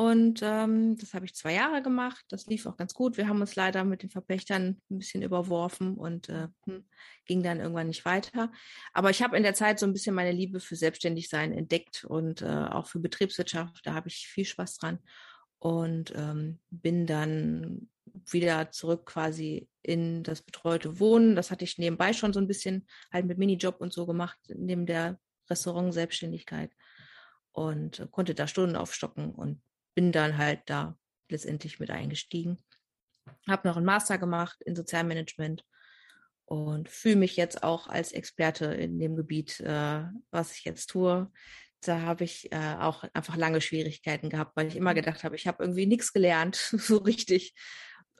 Und 0.00 0.40
ähm, 0.42 0.96
das 0.96 1.12
habe 1.12 1.26
ich 1.26 1.34
zwei 1.34 1.52
Jahre 1.52 1.82
gemacht. 1.82 2.24
Das 2.30 2.46
lief 2.46 2.64
auch 2.64 2.78
ganz 2.78 2.94
gut. 2.94 3.18
Wir 3.18 3.28
haben 3.28 3.42
uns 3.42 3.54
leider 3.54 3.84
mit 3.84 4.02
den 4.02 4.08
Verpächtern 4.08 4.80
ein 4.90 4.98
bisschen 4.98 5.20
überworfen 5.20 5.98
und 5.98 6.30
äh, 6.30 6.48
hm, 6.64 6.86
ging 7.26 7.42
dann 7.42 7.60
irgendwann 7.60 7.88
nicht 7.88 8.06
weiter. 8.06 8.50
Aber 8.94 9.10
ich 9.10 9.22
habe 9.22 9.36
in 9.36 9.42
der 9.42 9.52
Zeit 9.52 9.78
so 9.78 9.84
ein 9.84 9.92
bisschen 9.92 10.14
meine 10.14 10.32
Liebe 10.32 10.58
für 10.58 10.74
Selbstständigsein 10.74 11.52
entdeckt 11.52 12.06
und 12.06 12.40
äh, 12.40 12.46
auch 12.46 12.86
für 12.86 12.98
Betriebswirtschaft. 12.98 13.84
Da 13.84 13.92
habe 13.92 14.08
ich 14.08 14.26
viel 14.26 14.46
Spaß 14.46 14.78
dran 14.78 15.00
und 15.58 16.14
ähm, 16.16 16.60
bin 16.70 17.04
dann 17.04 17.90
wieder 18.30 18.70
zurück 18.70 19.04
quasi 19.04 19.68
in 19.82 20.22
das 20.22 20.40
betreute 20.40 20.98
Wohnen. 20.98 21.36
Das 21.36 21.50
hatte 21.50 21.64
ich 21.64 21.76
nebenbei 21.76 22.14
schon 22.14 22.32
so 22.32 22.40
ein 22.40 22.48
bisschen 22.48 22.86
halt 23.12 23.26
mit 23.26 23.36
Minijob 23.36 23.82
und 23.82 23.92
so 23.92 24.06
gemacht, 24.06 24.38
neben 24.48 24.86
der 24.86 25.20
Restaurant-Selbstständigkeit 25.50 26.70
und 27.52 27.98
äh, 27.98 28.06
konnte 28.10 28.34
da 28.34 28.46
Stunden 28.46 28.76
aufstocken 28.76 29.34
und 29.34 29.60
bin 29.94 30.12
dann 30.12 30.38
halt 30.38 30.60
da 30.66 30.96
letztendlich 31.28 31.80
mit 31.80 31.90
eingestiegen. 31.90 32.58
Habe 33.48 33.68
noch 33.68 33.76
einen 33.76 33.86
Master 33.86 34.18
gemacht 34.18 34.60
in 34.62 34.76
Sozialmanagement 34.76 35.64
und 36.44 36.88
fühle 36.88 37.16
mich 37.16 37.36
jetzt 37.36 37.62
auch 37.62 37.86
als 37.86 38.12
Experte 38.12 38.66
in 38.66 38.98
dem 38.98 39.14
Gebiet, 39.14 39.60
äh, 39.60 40.04
was 40.30 40.52
ich 40.52 40.64
jetzt 40.64 40.88
tue. 40.88 41.30
Da 41.82 42.00
habe 42.00 42.24
ich 42.24 42.52
äh, 42.52 42.76
auch 42.78 43.04
einfach 43.14 43.36
lange 43.36 43.60
Schwierigkeiten 43.60 44.28
gehabt, 44.28 44.56
weil 44.56 44.66
ich 44.66 44.76
immer 44.76 44.92
gedacht 44.92 45.24
habe, 45.24 45.36
ich 45.36 45.46
habe 45.46 45.62
irgendwie 45.62 45.86
nichts 45.86 46.12
gelernt, 46.12 46.56
so 46.56 46.98
richtig. 46.98 47.54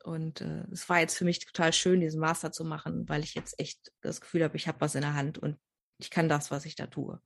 Und 0.05 0.41
äh, 0.41 0.65
es 0.73 0.89
war 0.89 1.01
jetzt 1.01 1.19
für 1.19 1.25
mich 1.25 1.41
total 1.41 1.73
schön, 1.73 2.01
diesen 2.01 2.21
Master 2.21 2.53
zu 2.53 2.65
machen, 2.65 3.09
weil 3.09 3.23
ich 3.23 3.35
jetzt 3.35 3.59
echt 3.59 3.93
das 4.01 4.21
Gefühl 4.21 4.45
habe, 4.45 4.57
ich 4.57 4.69
habe 4.69 4.81
was 4.81 4.95
in 4.95 5.03
der 5.03 5.15
Hand 5.15 5.39
und 5.39 5.59
ich 5.99 6.11
kann 6.11 6.29
das, 6.29 6.51
was 6.51 6.65
ich 6.65 6.77
da 6.77 6.87
tue. 6.87 7.21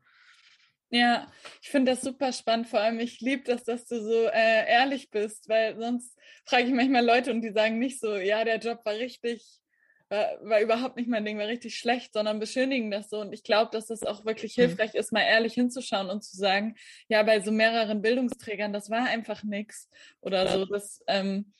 Ja, 0.90 1.26
ich 1.60 1.70
finde 1.70 1.92
das 1.92 2.02
super 2.02 2.32
spannend. 2.32 2.68
Vor 2.68 2.80
allem, 2.80 3.00
ich 3.00 3.20
liebe 3.20 3.42
das, 3.42 3.64
dass 3.64 3.84
du 3.86 4.00
so 4.00 4.26
äh, 4.26 4.70
ehrlich 4.70 5.10
bist, 5.10 5.48
weil 5.48 5.76
sonst 5.78 6.16
frage 6.44 6.64
ich 6.64 6.72
manchmal 6.72 7.04
Leute 7.04 7.32
und 7.32 7.40
die 7.40 7.52
sagen 7.52 7.78
nicht 7.78 8.00
so, 8.00 8.16
ja, 8.16 8.44
der 8.44 8.58
Job 8.58 8.80
war 8.84 8.94
richtig, 8.94 9.60
war, 10.08 10.26
war 10.42 10.60
überhaupt 10.60 10.96
nicht 10.96 11.08
mein 11.08 11.24
Ding, 11.24 11.38
war 11.38 11.48
richtig 11.48 11.76
schlecht, 11.76 12.12
sondern 12.12 12.38
beschönigen 12.38 12.90
das 12.90 13.10
so. 13.10 13.20
Und 13.20 13.32
ich 13.32 13.42
glaube, 13.42 13.70
dass 13.72 13.86
das 13.86 14.04
auch 14.04 14.24
wirklich 14.24 14.56
mhm. 14.56 14.62
hilfreich 14.62 14.94
ist, 14.94 15.12
mal 15.12 15.22
ehrlich 15.22 15.54
hinzuschauen 15.54 16.10
und 16.10 16.22
zu 16.22 16.36
sagen, 16.36 16.76
ja, 17.08 17.22
bei 17.22 17.40
so 17.40 17.50
mehreren 17.50 18.00
Bildungsträgern, 18.00 18.72
das 18.72 18.88
war 18.88 19.06
einfach 19.06 19.42
nichts 19.42 19.88
oder 20.20 20.46
so. 20.46 20.64
Das, 20.66 21.02
ähm, 21.08 21.52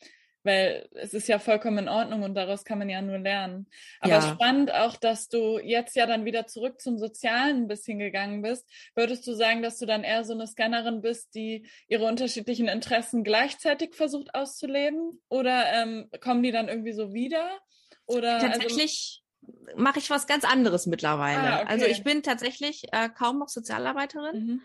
weil 0.44 0.88
es 0.92 1.14
ist 1.14 1.26
ja 1.26 1.38
vollkommen 1.38 1.78
in 1.78 1.88
Ordnung 1.88 2.22
und 2.22 2.34
daraus 2.34 2.64
kann 2.64 2.78
man 2.78 2.88
ja 2.88 3.02
nur 3.02 3.18
lernen. 3.18 3.66
Aber 4.00 4.12
ja. 4.12 4.20
spannend 4.20 4.72
auch, 4.72 4.96
dass 4.96 5.28
du 5.28 5.58
jetzt 5.58 5.96
ja 5.96 6.06
dann 6.06 6.24
wieder 6.24 6.46
zurück 6.46 6.80
zum 6.80 6.98
Sozialen 6.98 7.62
ein 7.62 7.68
bisschen 7.68 7.98
gegangen 7.98 8.42
bist. 8.42 8.70
Würdest 8.94 9.26
du 9.26 9.32
sagen, 9.32 9.62
dass 9.62 9.78
du 9.78 9.86
dann 9.86 10.04
eher 10.04 10.24
so 10.24 10.34
eine 10.34 10.46
Scannerin 10.46 11.00
bist, 11.00 11.34
die 11.34 11.66
ihre 11.88 12.04
unterschiedlichen 12.04 12.68
Interessen 12.68 13.24
gleichzeitig 13.24 13.94
versucht 13.94 14.34
auszuleben? 14.34 15.20
Oder 15.28 15.72
ähm, 15.72 16.10
kommen 16.20 16.42
die 16.42 16.52
dann 16.52 16.68
irgendwie 16.68 16.92
so 16.92 17.12
wieder? 17.12 17.58
Oder 18.06 18.34
also 18.34 18.46
tatsächlich 18.46 19.22
also... 19.46 19.80
mache 19.80 19.98
ich 19.98 20.10
was 20.10 20.26
ganz 20.26 20.44
anderes 20.44 20.86
mittlerweile. 20.86 21.40
Ah, 21.40 21.62
okay. 21.62 21.66
Also 21.68 21.86
ich 21.86 22.04
bin 22.04 22.22
tatsächlich 22.22 22.84
äh, 22.92 23.08
kaum 23.08 23.38
noch 23.38 23.48
Sozialarbeiterin. 23.48 24.46
Mhm. 24.46 24.62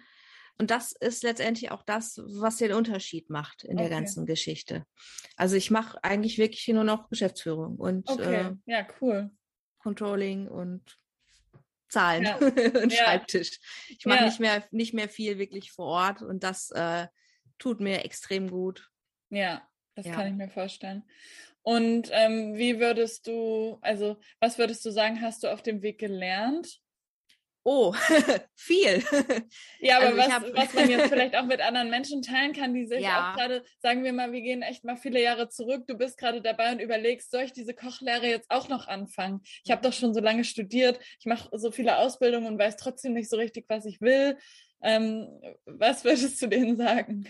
Und 0.60 0.72
das 0.72 0.92
ist 0.92 1.24
letztendlich 1.24 1.72
auch 1.72 1.84
das, 1.84 2.22
was 2.26 2.58
den 2.58 2.74
Unterschied 2.74 3.30
macht 3.30 3.64
in 3.64 3.78
okay. 3.78 3.88
der 3.88 3.90
ganzen 3.90 4.26
Geschichte. 4.26 4.86
Also 5.38 5.56
ich 5.56 5.72
mache 5.72 6.04
eigentlich 6.04 6.38
wirklich 6.38 6.68
nur 6.68 6.84
noch 6.84 7.10
Geschäftsführung 7.10 7.78
und 7.78 8.10
okay. 8.10 8.36
äh, 8.36 8.56
ja, 8.66 8.86
cool. 9.00 9.32
Controlling 9.80 10.50
und 10.50 10.98
Zahlen 11.88 12.26
ja. 12.26 12.36
und 12.84 12.94
ja. 12.94 13.04
Schreibtisch. 13.04 13.60
Ich 13.88 14.06
mache 14.06 14.20
ja. 14.20 14.26
nicht 14.26 14.40
mehr 14.42 14.64
nicht 14.72 14.94
mehr 14.94 15.08
viel 15.08 15.40
wirklich 15.40 15.72
vor 15.72 15.86
Ort 15.86 16.22
und 16.22 16.44
das 16.44 16.72
äh, 16.72 17.08
tut 17.58 17.80
mir 17.80 18.04
extrem 18.04 18.50
gut. 18.50 18.90
Ja, 19.30 19.66
das 19.96 20.06
kann 20.06 20.28
ich 20.28 20.34
mir 20.34 20.50
vorstellen. 20.50 21.04
Und 21.62 22.10
ähm, 22.12 22.56
wie 22.56 22.80
würdest 22.80 23.28
du, 23.28 23.78
also 23.82 24.20
was 24.40 24.58
würdest 24.58 24.84
du 24.86 24.92
sagen, 24.92 25.22
hast 25.22 25.44
du 25.44 25.48
auf 25.48 25.62
dem 25.62 25.82
Weg 25.82 26.00
gelernt? 26.00 26.82
Oh, 27.64 27.94
viel. 28.56 29.04
Ja, 29.80 29.98
aber 29.98 30.22
also 30.22 30.48
was, 30.48 30.56
was 30.56 30.74
man 30.74 30.90
jetzt 30.90 31.10
vielleicht 31.10 31.36
auch 31.36 31.46
mit 31.46 31.60
anderen 31.62 31.90
Menschen 31.90 32.22
teilen 32.22 32.54
kann, 32.54 32.74
die 32.74 32.86
sich 32.86 33.02
ja. 33.02 33.32
auch 33.32 33.36
gerade, 33.36 33.64
sagen 33.80 34.04
wir 34.04 34.14
mal, 34.14 34.32
wir 34.32 34.42
gehen 34.42 34.62
echt 34.62 34.86
mal 34.86 34.96
viele 34.96 35.22
Jahre 35.22 35.50
zurück, 35.50 35.86
du 35.86 35.96
bist 35.96 36.18
gerade 36.18 36.42
dabei 36.42 36.72
und 36.72 36.80
überlegst, 36.80 37.32
soll 37.32 37.44
ich 37.44 37.54
diese 37.54 37.74
Kochlehre 37.74 38.28
jetzt 38.28 38.50
auch 38.50 38.70
noch 38.70 38.88
anfangen? 38.88 39.42
Ich 39.64 39.72
habe 39.72 39.82
doch 39.82 39.94
schon 39.94 40.14
so 40.14 40.22
lange 40.22 40.46
studiert, 40.46 41.00
ich 41.20 41.26
mache 41.26 41.50
so 41.58 41.72
viele 41.72 41.98
Ausbildungen 41.98 42.48
und 42.48 42.60
weiß 42.60 42.78
trotzdem 42.78 43.14
nicht 43.14 43.30
so 43.30 43.36
richtig, 43.36 43.66
was 43.68 43.86
ich 43.86 44.00
will. 44.00 44.38
Ähm, 44.82 45.28
was 45.66 46.06
würdest 46.06 46.42
du 46.42 46.48
denen 46.48 46.78
sagen? 46.78 47.28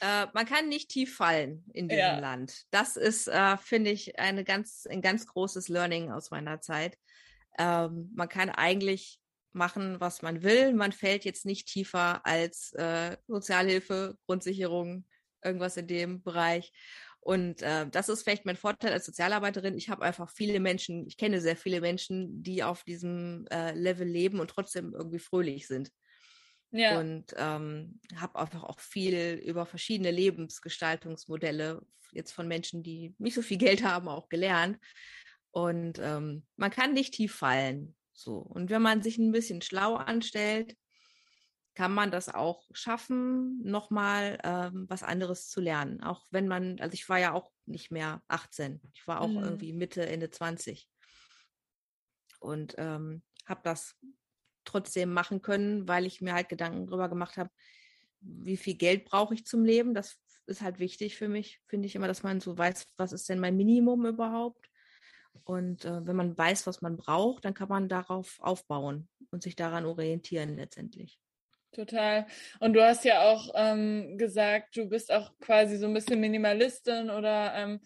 Äh, 0.00 0.26
man 0.34 0.46
kann 0.46 0.68
nicht 0.68 0.90
tief 0.90 1.16
fallen 1.16 1.64
in 1.72 1.88
diesem 1.88 2.00
ja. 2.00 2.18
Land. 2.18 2.64
Das 2.70 2.96
ist, 2.96 3.28
äh, 3.28 3.56
finde 3.56 3.90
ich, 3.90 4.18
eine 4.18 4.44
ganz, 4.44 4.86
ein 4.90 5.00
ganz 5.00 5.26
großes 5.26 5.68
Learning 5.68 6.10
aus 6.10 6.30
meiner 6.30 6.60
Zeit. 6.60 6.98
Ähm, 7.58 8.10
man 8.14 8.28
kann 8.28 8.50
eigentlich 8.50 9.21
machen, 9.54 10.00
was 10.00 10.22
man 10.22 10.42
will. 10.42 10.74
Man 10.74 10.92
fällt 10.92 11.24
jetzt 11.24 11.46
nicht 11.46 11.68
tiefer 11.68 12.24
als 12.26 12.72
äh, 12.72 13.16
Sozialhilfe, 13.26 14.16
Grundsicherung, 14.26 15.06
irgendwas 15.42 15.76
in 15.76 15.86
dem 15.86 16.22
Bereich. 16.22 16.72
Und 17.20 17.62
äh, 17.62 17.88
das 17.88 18.08
ist 18.08 18.24
vielleicht 18.24 18.46
mein 18.46 18.56
Vorteil 18.56 18.92
als 18.92 19.06
Sozialarbeiterin. 19.06 19.76
Ich 19.76 19.88
habe 19.88 20.02
einfach 20.02 20.28
viele 20.28 20.58
Menschen, 20.58 21.06
ich 21.06 21.16
kenne 21.16 21.40
sehr 21.40 21.56
viele 21.56 21.80
Menschen, 21.80 22.42
die 22.42 22.64
auf 22.64 22.82
diesem 22.82 23.46
äh, 23.52 23.72
Level 23.72 24.08
leben 24.08 24.40
und 24.40 24.50
trotzdem 24.50 24.92
irgendwie 24.92 25.20
fröhlich 25.20 25.68
sind. 25.68 25.92
Ja. 26.72 26.98
Und 26.98 27.26
ähm, 27.36 28.00
habe 28.16 28.38
einfach 28.38 28.64
auch 28.64 28.80
viel 28.80 29.40
über 29.44 29.66
verschiedene 29.66 30.10
Lebensgestaltungsmodelle 30.10 31.82
jetzt 32.12 32.32
von 32.32 32.48
Menschen, 32.48 32.82
die 32.82 33.14
nicht 33.18 33.34
so 33.34 33.42
viel 33.42 33.58
Geld 33.58 33.84
haben, 33.84 34.08
auch 34.08 34.28
gelernt. 34.28 34.78
Und 35.52 35.98
ähm, 36.00 36.44
man 36.56 36.70
kann 36.70 36.92
nicht 36.92 37.14
tief 37.14 37.34
fallen. 37.34 37.94
So. 38.12 38.38
Und 38.38 38.70
wenn 38.70 38.82
man 38.82 39.02
sich 39.02 39.18
ein 39.18 39.32
bisschen 39.32 39.62
schlau 39.62 39.96
anstellt, 39.96 40.76
kann 41.74 41.92
man 41.92 42.10
das 42.10 42.28
auch 42.28 42.68
schaffen, 42.72 43.62
nochmal 43.62 44.38
ähm, 44.44 44.84
was 44.88 45.02
anderes 45.02 45.48
zu 45.48 45.60
lernen. 45.60 46.02
Auch 46.02 46.26
wenn 46.30 46.46
man, 46.46 46.78
also 46.80 46.92
ich 46.92 47.08
war 47.08 47.18
ja 47.18 47.32
auch 47.32 47.50
nicht 47.64 47.90
mehr 47.90 48.22
18, 48.28 48.80
ich 48.92 49.06
war 49.06 49.22
auch 49.22 49.28
mhm. 49.28 49.42
irgendwie 49.42 49.72
Mitte, 49.72 50.06
Ende 50.06 50.30
20 50.30 50.88
und 52.40 52.74
ähm, 52.76 53.22
habe 53.46 53.60
das 53.64 53.96
trotzdem 54.64 55.12
machen 55.12 55.40
können, 55.40 55.88
weil 55.88 56.06
ich 56.06 56.20
mir 56.20 56.34
halt 56.34 56.48
Gedanken 56.48 56.86
darüber 56.86 57.08
gemacht 57.08 57.36
habe, 57.36 57.50
wie 58.20 58.56
viel 58.56 58.74
Geld 58.74 59.04
brauche 59.04 59.34
ich 59.34 59.46
zum 59.46 59.64
Leben. 59.64 59.94
Das 59.94 60.18
ist 60.46 60.60
halt 60.60 60.78
wichtig 60.78 61.16
für 61.16 61.28
mich, 61.28 61.60
finde 61.66 61.86
ich 61.86 61.94
immer, 61.94 62.06
dass 62.06 62.22
man 62.22 62.40
so 62.40 62.56
weiß, 62.56 62.86
was 62.96 63.12
ist 63.12 63.28
denn 63.28 63.40
mein 63.40 63.56
Minimum 63.56 64.06
überhaupt. 64.06 64.68
Und 65.44 65.84
äh, 65.84 66.06
wenn 66.06 66.16
man 66.16 66.36
weiß, 66.36 66.66
was 66.66 66.82
man 66.82 66.96
braucht, 66.96 67.44
dann 67.44 67.54
kann 67.54 67.68
man 67.68 67.88
darauf 67.88 68.38
aufbauen 68.40 69.08
und 69.30 69.42
sich 69.42 69.56
daran 69.56 69.84
orientieren 69.84 70.56
letztendlich. 70.56 71.18
Total. 71.72 72.26
Und 72.60 72.74
du 72.74 72.84
hast 72.84 73.04
ja 73.04 73.22
auch 73.22 73.50
ähm, 73.54 74.18
gesagt, 74.18 74.76
du 74.76 74.88
bist 74.88 75.10
auch 75.10 75.32
quasi 75.40 75.78
so 75.78 75.86
ein 75.86 75.94
bisschen 75.94 76.20
Minimalistin 76.20 77.08
oder 77.08 77.54
ähm, 77.54 77.80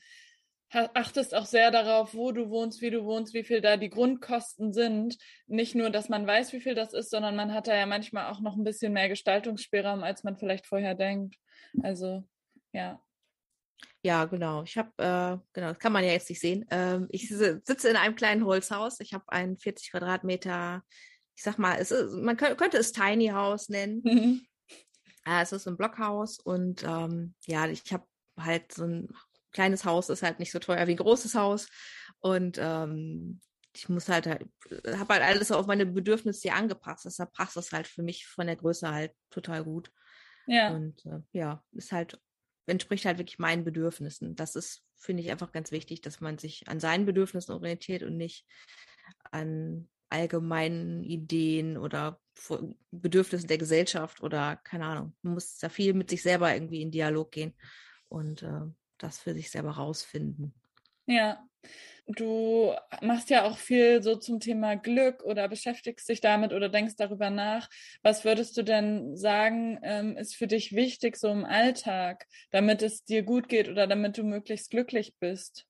achtest 0.70 1.34
auch 1.34 1.46
sehr 1.46 1.70
darauf, 1.70 2.14
wo 2.14 2.32
du 2.32 2.50
wohnst, 2.50 2.82
wie 2.82 2.90
du 2.90 3.04
wohnst, 3.04 3.32
wie 3.32 3.44
viel 3.44 3.60
da 3.60 3.76
die 3.76 3.88
Grundkosten 3.88 4.72
sind. 4.72 5.16
Nicht 5.46 5.76
nur, 5.76 5.90
dass 5.90 6.08
man 6.08 6.26
weiß, 6.26 6.52
wie 6.52 6.60
viel 6.60 6.74
das 6.74 6.92
ist, 6.92 7.10
sondern 7.10 7.36
man 7.36 7.54
hat 7.54 7.68
da 7.68 7.76
ja 7.76 7.86
manchmal 7.86 8.30
auch 8.32 8.40
noch 8.40 8.56
ein 8.56 8.64
bisschen 8.64 8.92
mehr 8.92 9.08
Gestaltungsspielraum, 9.08 10.02
als 10.02 10.24
man 10.24 10.36
vielleicht 10.36 10.66
vorher 10.66 10.96
denkt. 10.96 11.36
Also, 11.82 12.24
ja. 12.72 13.00
Ja, 14.06 14.25
genau. 14.25 14.62
Ich 14.62 14.78
habe, 14.78 14.90
äh, 14.98 15.36
genau, 15.52 15.70
das 15.70 15.80
kann 15.80 15.92
man 15.92 16.04
ja 16.04 16.12
jetzt 16.12 16.30
nicht 16.30 16.40
sehen. 16.40 16.64
Ähm, 16.70 17.08
ich 17.10 17.28
sitze 17.28 17.88
in 17.88 17.96
einem 17.96 18.14
kleinen 18.14 18.44
Holzhaus. 18.44 19.00
Ich 19.00 19.12
habe 19.12 19.25
ein 19.26 19.58
40 19.58 19.90
Quadratmeter, 19.90 20.84
ich 21.34 21.42
sag 21.42 21.58
mal, 21.58 21.76
es 21.80 21.90
ist, 21.90 22.12
man 22.12 22.36
könnte 22.36 22.78
es 22.78 22.92
Tiny 22.92 23.30
House 23.30 23.68
nennen. 23.68 24.02
Mhm. 24.04 24.46
Äh, 25.26 25.42
es 25.42 25.50
ist 25.50 25.66
ein 25.66 25.76
Blockhaus 25.76 26.38
und 26.38 26.84
ähm, 26.84 27.34
ja, 27.46 27.66
ich 27.66 27.92
habe 27.92 28.06
halt 28.38 28.72
so 28.72 28.84
ein 28.84 29.08
kleines 29.50 29.84
Haus, 29.84 30.08
ist 30.08 30.22
halt 30.22 30.38
nicht 30.38 30.52
so 30.52 30.60
teuer 30.60 30.86
wie 30.86 30.92
ein 30.92 30.98
großes 30.98 31.34
Haus. 31.34 31.68
Und 32.20 32.58
ähm, 32.60 33.40
ich 33.75 33.88
muss 33.88 34.08
halt, 34.08 34.28
halt 34.28 34.46
habe 34.86 35.14
halt 35.14 35.25
alles 35.25 35.50
auf 35.50 35.66
meine 35.66 35.84
Bedürfnisse 35.84 36.42
hier 36.42 36.54
angepasst. 36.54 37.06
Deshalb 37.06 37.32
passt 37.32 37.56
das 37.56 37.72
halt 37.72 37.88
für 37.88 38.04
mich 38.04 38.25
von 38.25 38.46
der 38.46 38.54
Größe 38.54 38.88
halt 38.88 39.10
total 39.30 39.64
gut. 39.64 39.90
Ja. 40.46 40.70
Und 40.70 41.04
äh, 41.06 41.18
ja, 41.32 41.64
ist 41.72 41.90
halt 41.90 42.20
entspricht 42.66 43.04
halt 43.04 43.18
wirklich 43.18 43.38
meinen 43.38 43.64
Bedürfnissen. 43.64 44.37
Das 44.37 44.56
ist, 44.56 44.85
finde 44.96 45.23
ich, 45.23 45.30
einfach 45.30 45.52
ganz 45.52 45.70
wichtig, 45.70 46.00
dass 46.00 46.20
man 46.20 46.38
sich 46.38 46.68
an 46.68 46.80
seinen 46.80 47.06
Bedürfnissen 47.06 47.54
orientiert 47.54 48.02
und 48.02 48.16
nicht 48.16 48.46
an 49.30 49.88
allgemeinen 50.08 51.02
Ideen 51.02 51.76
oder 51.76 52.20
Bedürfnissen 52.90 53.49
der 53.49 53.58
Gesellschaft 53.58 54.23
oder 54.23 54.56
keine 54.56 54.87
Ahnung. 54.87 55.16
Man 55.23 55.35
muss 55.35 55.58
da 55.58 55.68
viel 55.68 55.94
mit 55.94 56.11
sich 56.11 56.23
selber 56.23 56.52
irgendwie 56.52 56.82
in 56.82 56.90
Dialog 56.90 57.32
gehen 57.32 57.54
und 58.08 58.42
äh, 58.42 58.61
das 58.99 59.18
für 59.18 59.35
sich 59.35 59.50
selber 59.50 59.73
rausfinden. 59.73 60.54
Ja, 61.06 61.46
du 62.06 62.75
machst 63.02 63.30
ja 63.30 63.44
auch 63.44 63.58
viel 63.58 64.02
so 64.02 64.16
zum 64.16 64.40
Thema 64.40 64.76
Glück 64.76 65.22
oder 65.25 65.48
beschäftigst 65.48 66.08
dich 66.08 66.20
damit 66.20 66.52
oder 66.52 66.68
denkst 66.68 66.94
darüber 66.96 67.30
nach. 67.30 67.68
Was 68.02 68.25
würdest 68.25 68.56
du 68.56 68.62
denn 68.62 69.16
sagen, 69.16 69.78
ähm, 69.82 70.16
ist 70.16 70.36
für 70.36 70.46
dich 70.46 70.75
wichtig 70.75 71.16
so 71.16 71.28
im 71.28 71.44
Alltag, 71.44 72.26
damit 72.50 72.82
es 72.82 73.04
dir 73.04 73.22
gut 73.22 73.48
geht 73.48 73.68
oder 73.68 73.86
damit 73.86 74.18
du 74.18 74.25
möglichst 74.25 74.70
glücklich 74.70 75.14
bist? 75.20 75.66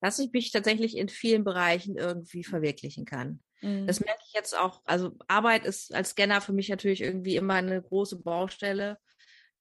Dass 0.00 0.18
ich 0.18 0.32
mich 0.32 0.52
tatsächlich 0.52 0.96
in 0.96 1.08
vielen 1.08 1.44
Bereichen 1.44 1.96
irgendwie 1.96 2.44
verwirklichen 2.44 3.04
kann. 3.04 3.40
Mhm. 3.62 3.86
Das 3.86 4.00
merke 4.00 4.20
ich 4.26 4.32
jetzt 4.32 4.56
auch. 4.56 4.82
Also 4.84 5.16
Arbeit 5.26 5.64
ist 5.64 5.92
als 5.94 6.10
Scanner 6.10 6.40
für 6.40 6.52
mich 6.52 6.68
natürlich 6.68 7.00
irgendwie 7.00 7.36
immer 7.36 7.54
eine 7.54 7.82
große 7.82 8.22
Baustelle. 8.22 8.98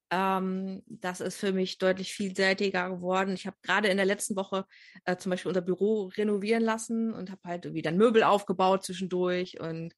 Ähm, 0.09 0.83
das 0.87 1.19
ist 1.19 1.37
für 1.37 1.51
mich 1.51 1.79
deutlich 1.79 2.13
vielseitiger 2.13 2.89
geworden. 2.89 3.33
Ich 3.33 3.45
habe 3.45 3.57
gerade 3.61 3.89
in 3.89 3.97
der 3.97 4.05
letzten 4.05 4.35
Woche 4.37 4.65
äh, 5.03 5.17
zum 5.17 5.31
Beispiel 5.31 5.49
unser 5.49 5.61
Büro 5.61 6.05
renovieren 6.15 6.63
lassen 6.63 7.13
und 7.13 7.29
habe 7.29 7.41
halt 7.43 7.73
wieder 7.73 7.89
ein 7.89 7.97
Möbel 7.97 8.23
aufgebaut 8.23 8.85
zwischendurch. 8.85 9.59
Und 9.59 9.93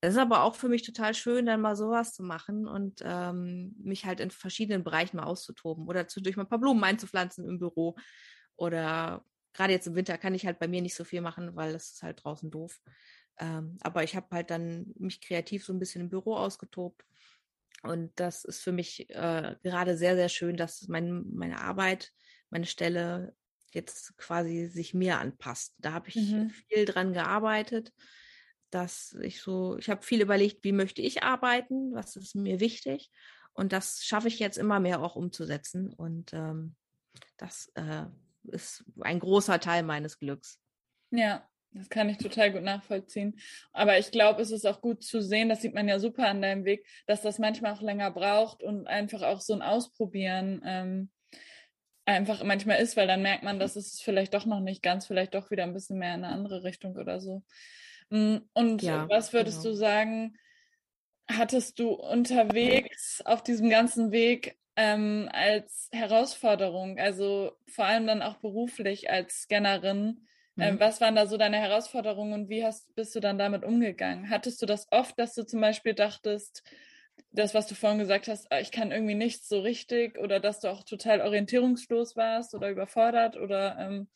das 0.00 0.14
ist 0.14 0.20
aber 0.20 0.44
auch 0.44 0.54
für 0.54 0.68
mich 0.68 0.82
total 0.82 1.14
schön, 1.14 1.44
dann 1.44 1.60
mal 1.60 1.76
sowas 1.76 2.14
zu 2.14 2.22
machen 2.22 2.66
und 2.66 3.02
ähm, 3.04 3.74
mich 3.82 4.06
halt 4.06 4.20
in 4.20 4.30
verschiedenen 4.30 4.82
Bereichen 4.82 5.18
mal 5.18 5.24
auszutoben 5.24 5.86
oder 5.86 6.08
zwischendurch 6.08 6.36
mal 6.36 6.44
ein 6.44 6.48
paar 6.48 6.58
Blumen 6.58 6.82
einzupflanzen 6.82 7.46
im 7.46 7.58
Büro. 7.58 7.96
Oder 8.56 9.24
gerade 9.52 9.74
jetzt 9.74 9.86
im 9.86 9.94
Winter 9.94 10.16
kann 10.16 10.34
ich 10.34 10.46
halt 10.46 10.58
bei 10.58 10.68
mir 10.68 10.80
nicht 10.80 10.94
so 10.94 11.04
viel 11.04 11.20
machen, 11.20 11.54
weil 11.54 11.74
es 11.74 11.92
ist 11.92 12.02
halt 12.02 12.24
draußen 12.24 12.50
doof. 12.50 12.80
Ähm, 13.38 13.76
aber 13.82 14.04
ich 14.04 14.16
habe 14.16 14.28
halt 14.34 14.50
dann 14.50 14.92
mich 14.96 15.20
kreativ 15.20 15.64
so 15.64 15.72
ein 15.74 15.78
bisschen 15.78 16.00
im 16.00 16.08
Büro 16.08 16.34
ausgetobt 16.34 17.04
und 17.82 18.12
das 18.16 18.44
ist 18.44 18.60
für 18.60 18.72
mich 18.72 19.08
äh, 19.10 19.56
gerade 19.62 19.96
sehr, 19.96 20.16
sehr 20.16 20.28
schön, 20.28 20.56
dass 20.56 20.88
mein, 20.88 21.24
meine 21.32 21.60
Arbeit, 21.60 22.12
meine 22.50 22.66
Stelle 22.66 23.34
jetzt 23.72 24.16
quasi 24.18 24.66
sich 24.66 24.94
mir 24.94 25.18
anpasst. 25.18 25.74
Da 25.78 25.92
habe 25.92 26.08
ich 26.08 26.16
mhm. 26.16 26.50
viel 26.50 26.84
dran 26.84 27.12
gearbeitet, 27.12 27.92
dass 28.70 29.16
ich 29.22 29.40
so, 29.40 29.76
ich 29.78 29.88
habe 29.88 30.02
viel 30.02 30.20
überlegt, 30.20 30.64
wie 30.64 30.72
möchte 30.72 31.02
ich 31.02 31.22
arbeiten, 31.22 31.94
was 31.94 32.16
ist 32.16 32.34
mir 32.34 32.60
wichtig. 32.60 33.10
Und 33.52 33.72
das 33.72 34.04
schaffe 34.04 34.28
ich 34.28 34.38
jetzt 34.38 34.58
immer 34.58 34.80
mehr 34.80 35.00
auch 35.00 35.16
umzusetzen. 35.16 35.92
Und 35.92 36.32
ähm, 36.32 36.76
das 37.36 37.70
äh, 37.74 38.06
ist 38.44 38.84
ein 39.00 39.20
großer 39.20 39.58
Teil 39.60 39.82
meines 39.82 40.18
Glücks. 40.18 40.60
Ja, 41.10 41.48
das 41.72 41.88
kann 41.88 42.08
ich 42.08 42.18
total 42.18 42.52
gut 42.52 42.62
nachvollziehen. 42.62 43.38
Aber 43.72 43.98
ich 43.98 44.10
glaube, 44.10 44.42
es 44.42 44.50
ist 44.50 44.66
auch 44.66 44.80
gut 44.80 45.02
zu 45.02 45.22
sehen, 45.22 45.48
das 45.48 45.62
sieht 45.62 45.74
man 45.74 45.88
ja 45.88 45.98
super 45.98 46.28
an 46.28 46.42
deinem 46.42 46.64
Weg, 46.64 46.86
dass 47.06 47.22
das 47.22 47.38
manchmal 47.38 47.72
auch 47.72 47.82
länger 47.82 48.10
braucht 48.10 48.62
und 48.62 48.86
einfach 48.86 49.22
auch 49.22 49.40
so 49.40 49.54
ein 49.54 49.62
Ausprobieren 49.62 50.62
ähm, 50.64 51.10
einfach 52.06 52.42
manchmal 52.42 52.80
ist, 52.80 52.96
weil 52.96 53.06
dann 53.06 53.22
merkt 53.22 53.44
man, 53.44 53.58
dass 53.58 53.76
es 53.76 54.00
vielleicht 54.00 54.34
doch 54.34 54.46
noch 54.46 54.60
nicht 54.60 54.82
ganz, 54.82 55.06
vielleicht 55.06 55.34
doch 55.34 55.50
wieder 55.50 55.62
ein 55.62 55.72
bisschen 55.72 55.98
mehr 55.98 56.14
in 56.14 56.24
eine 56.24 56.34
andere 56.34 56.64
Richtung 56.64 56.96
oder 56.96 57.20
so. 57.20 57.42
Mm, 58.10 58.38
und 58.52 58.82
ja, 58.82 59.08
was 59.08 59.32
würdest 59.32 59.62
genau. 59.62 59.72
du 59.72 59.78
sagen, 59.78 60.36
hattest 61.30 61.78
du 61.78 61.90
unterwegs 61.90 63.22
auf 63.24 63.42
diesem 63.42 63.70
ganzen 63.70 64.10
Weg 64.10 64.58
ähm, 64.76 65.28
als 65.32 65.88
Herausforderung, 65.92 66.98
also 66.98 67.52
vor 67.68 67.84
allem 67.84 68.06
dann 68.06 68.22
auch 68.22 68.36
beruflich 68.36 69.10
als 69.10 69.42
Scannerin, 69.42 70.26
mhm. 70.56 70.80
was 70.80 71.00
waren 71.00 71.14
da 71.14 71.26
so 71.26 71.36
deine 71.36 71.58
Herausforderungen 71.58 72.32
und 72.32 72.48
wie 72.48 72.64
hast, 72.64 72.94
bist 72.94 73.14
du 73.14 73.20
dann 73.20 73.38
damit 73.38 73.64
umgegangen? 73.64 74.30
Hattest 74.30 74.60
du 74.62 74.66
das 74.66 74.86
oft, 74.90 75.18
dass 75.18 75.34
du 75.34 75.44
zum 75.44 75.60
Beispiel 75.60 75.94
dachtest, 75.94 76.62
das, 77.32 77.54
was 77.54 77.66
du 77.66 77.74
vorhin 77.74 77.98
gesagt 77.98 78.28
hast, 78.28 78.50
ah, 78.50 78.60
ich 78.60 78.72
kann 78.72 78.90
irgendwie 78.92 79.14
nichts 79.14 79.48
so 79.48 79.60
richtig 79.60 80.18
oder 80.18 80.40
dass 80.40 80.60
du 80.60 80.68
auch 80.68 80.84
total 80.84 81.20
orientierungslos 81.20 82.16
warst 82.16 82.54
oder 82.54 82.70
überfordert 82.70 83.36
oder 83.36 83.76
ähm, 83.78 84.08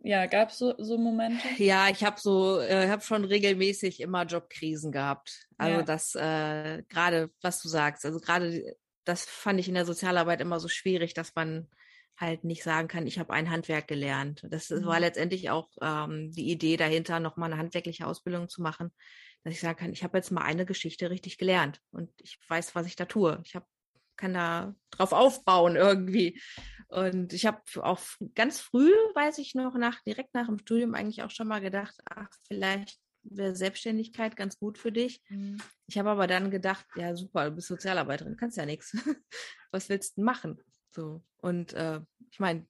ja, 0.00 0.26
gab 0.26 0.50
es 0.50 0.58
so, 0.58 0.74
so 0.78 0.98
Momente? 0.98 1.42
Ja, 1.58 1.88
ich 1.88 2.04
habe 2.04 2.20
so, 2.20 2.60
äh, 2.60 2.88
habe 2.88 3.02
schon 3.02 3.24
regelmäßig 3.24 4.00
immer 4.00 4.24
Jobkrisen 4.24 4.92
gehabt. 4.92 5.48
Also 5.56 5.78
ja. 5.78 5.82
das 5.82 6.14
äh, 6.14 6.82
gerade, 6.88 7.30
was 7.42 7.60
du 7.62 7.68
sagst, 7.68 8.04
also 8.04 8.20
gerade 8.20 8.76
das 9.04 9.24
fand 9.24 9.58
ich 9.60 9.68
in 9.68 9.74
der 9.74 9.86
Sozialarbeit 9.86 10.40
immer 10.40 10.60
so 10.60 10.68
schwierig, 10.68 11.14
dass 11.14 11.34
man 11.34 11.68
halt 12.16 12.44
nicht 12.44 12.62
sagen 12.62 12.88
kann, 12.88 13.06
ich 13.06 13.18
habe 13.18 13.32
ein 13.32 13.50
Handwerk 13.50 13.88
gelernt. 13.88 14.46
Das 14.48 14.70
war 14.70 14.96
mhm. 14.96 15.02
letztendlich 15.02 15.50
auch 15.50 15.68
ähm, 15.80 16.32
die 16.32 16.50
Idee 16.50 16.76
dahinter, 16.76 17.20
nochmal 17.20 17.52
eine 17.52 17.60
handwerkliche 17.60 18.06
Ausbildung 18.06 18.48
zu 18.48 18.62
machen, 18.62 18.90
dass 19.44 19.54
ich 19.54 19.60
sagen 19.60 19.78
kann, 19.78 19.92
ich 19.92 20.02
habe 20.02 20.16
jetzt 20.16 20.30
mal 20.30 20.42
eine 20.42 20.66
Geschichte 20.66 21.10
richtig 21.10 21.38
gelernt 21.38 21.80
und 21.90 22.10
ich 22.20 22.38
weiß, 22.48 22.74
was 22.74 22.86
ich 22.86 22.96
da 22.96 23.04
tue. 23.04 23.40
Ich 23.44 23.54
habe 23.54 23.66
kann 24.16 24.34
da 24.34 24.74
drauf 24.90 25.12
aufbauen 25.12 25.76
irgendwie. 25.76 26.40
Und 26.88 27.32
ich 27.32 27.46
habe 27.46 27.60
auch 27.82 28.00
ganz 28.34 28.60
früh, 28.60 28.90
weiß 29.14 29.38
ich 29.38 29.54
noch, 29.54 29.74
nach, 29.76 30.02
direkt 30.02 30.34
nach 30.34 30.46
dem 30.46 30.58
Studium 30.58 30.94
eigentlich 30.94 31.22
auch 31.22 31.30
schon 31.30 31.48
mal 31.48 31.60
gedacht, 31.60 31.94
ach, 32.08 32.28
vielleicht 32.46 32.98
wäre 33.24 33.56
Selbstständigkeit 33.56 34.36
ganz 34.36 34.58
gut 34.58 34.78
für 34.78 34.92
dich. 34.92 35.20
Mhm. 35.28 35.58
Ich 35.88 35.98
habe 35.98 36.10
aber 36.10 36.26
dann 36.26 36.50
gedacht, 36.50 36.86
ja 36.94 37.16
super, 37.16 37.50
du 37.50 37.56
bist 37.56 37.68
Sozialarbeiterin, 37.68 38.36
kannst 38.36 38.56
ja 38.56 38.66
nichts. 38.66 38.92
Was 39.72 39.88
willst 39.88 40.16
du 40.16 40.22
machen? 40.22 40.58
So. 40.90 41.22
Und 41.38 41.72
äh, 41.74 42.00
ich 42.30 42.40
meine, 42.40 42.66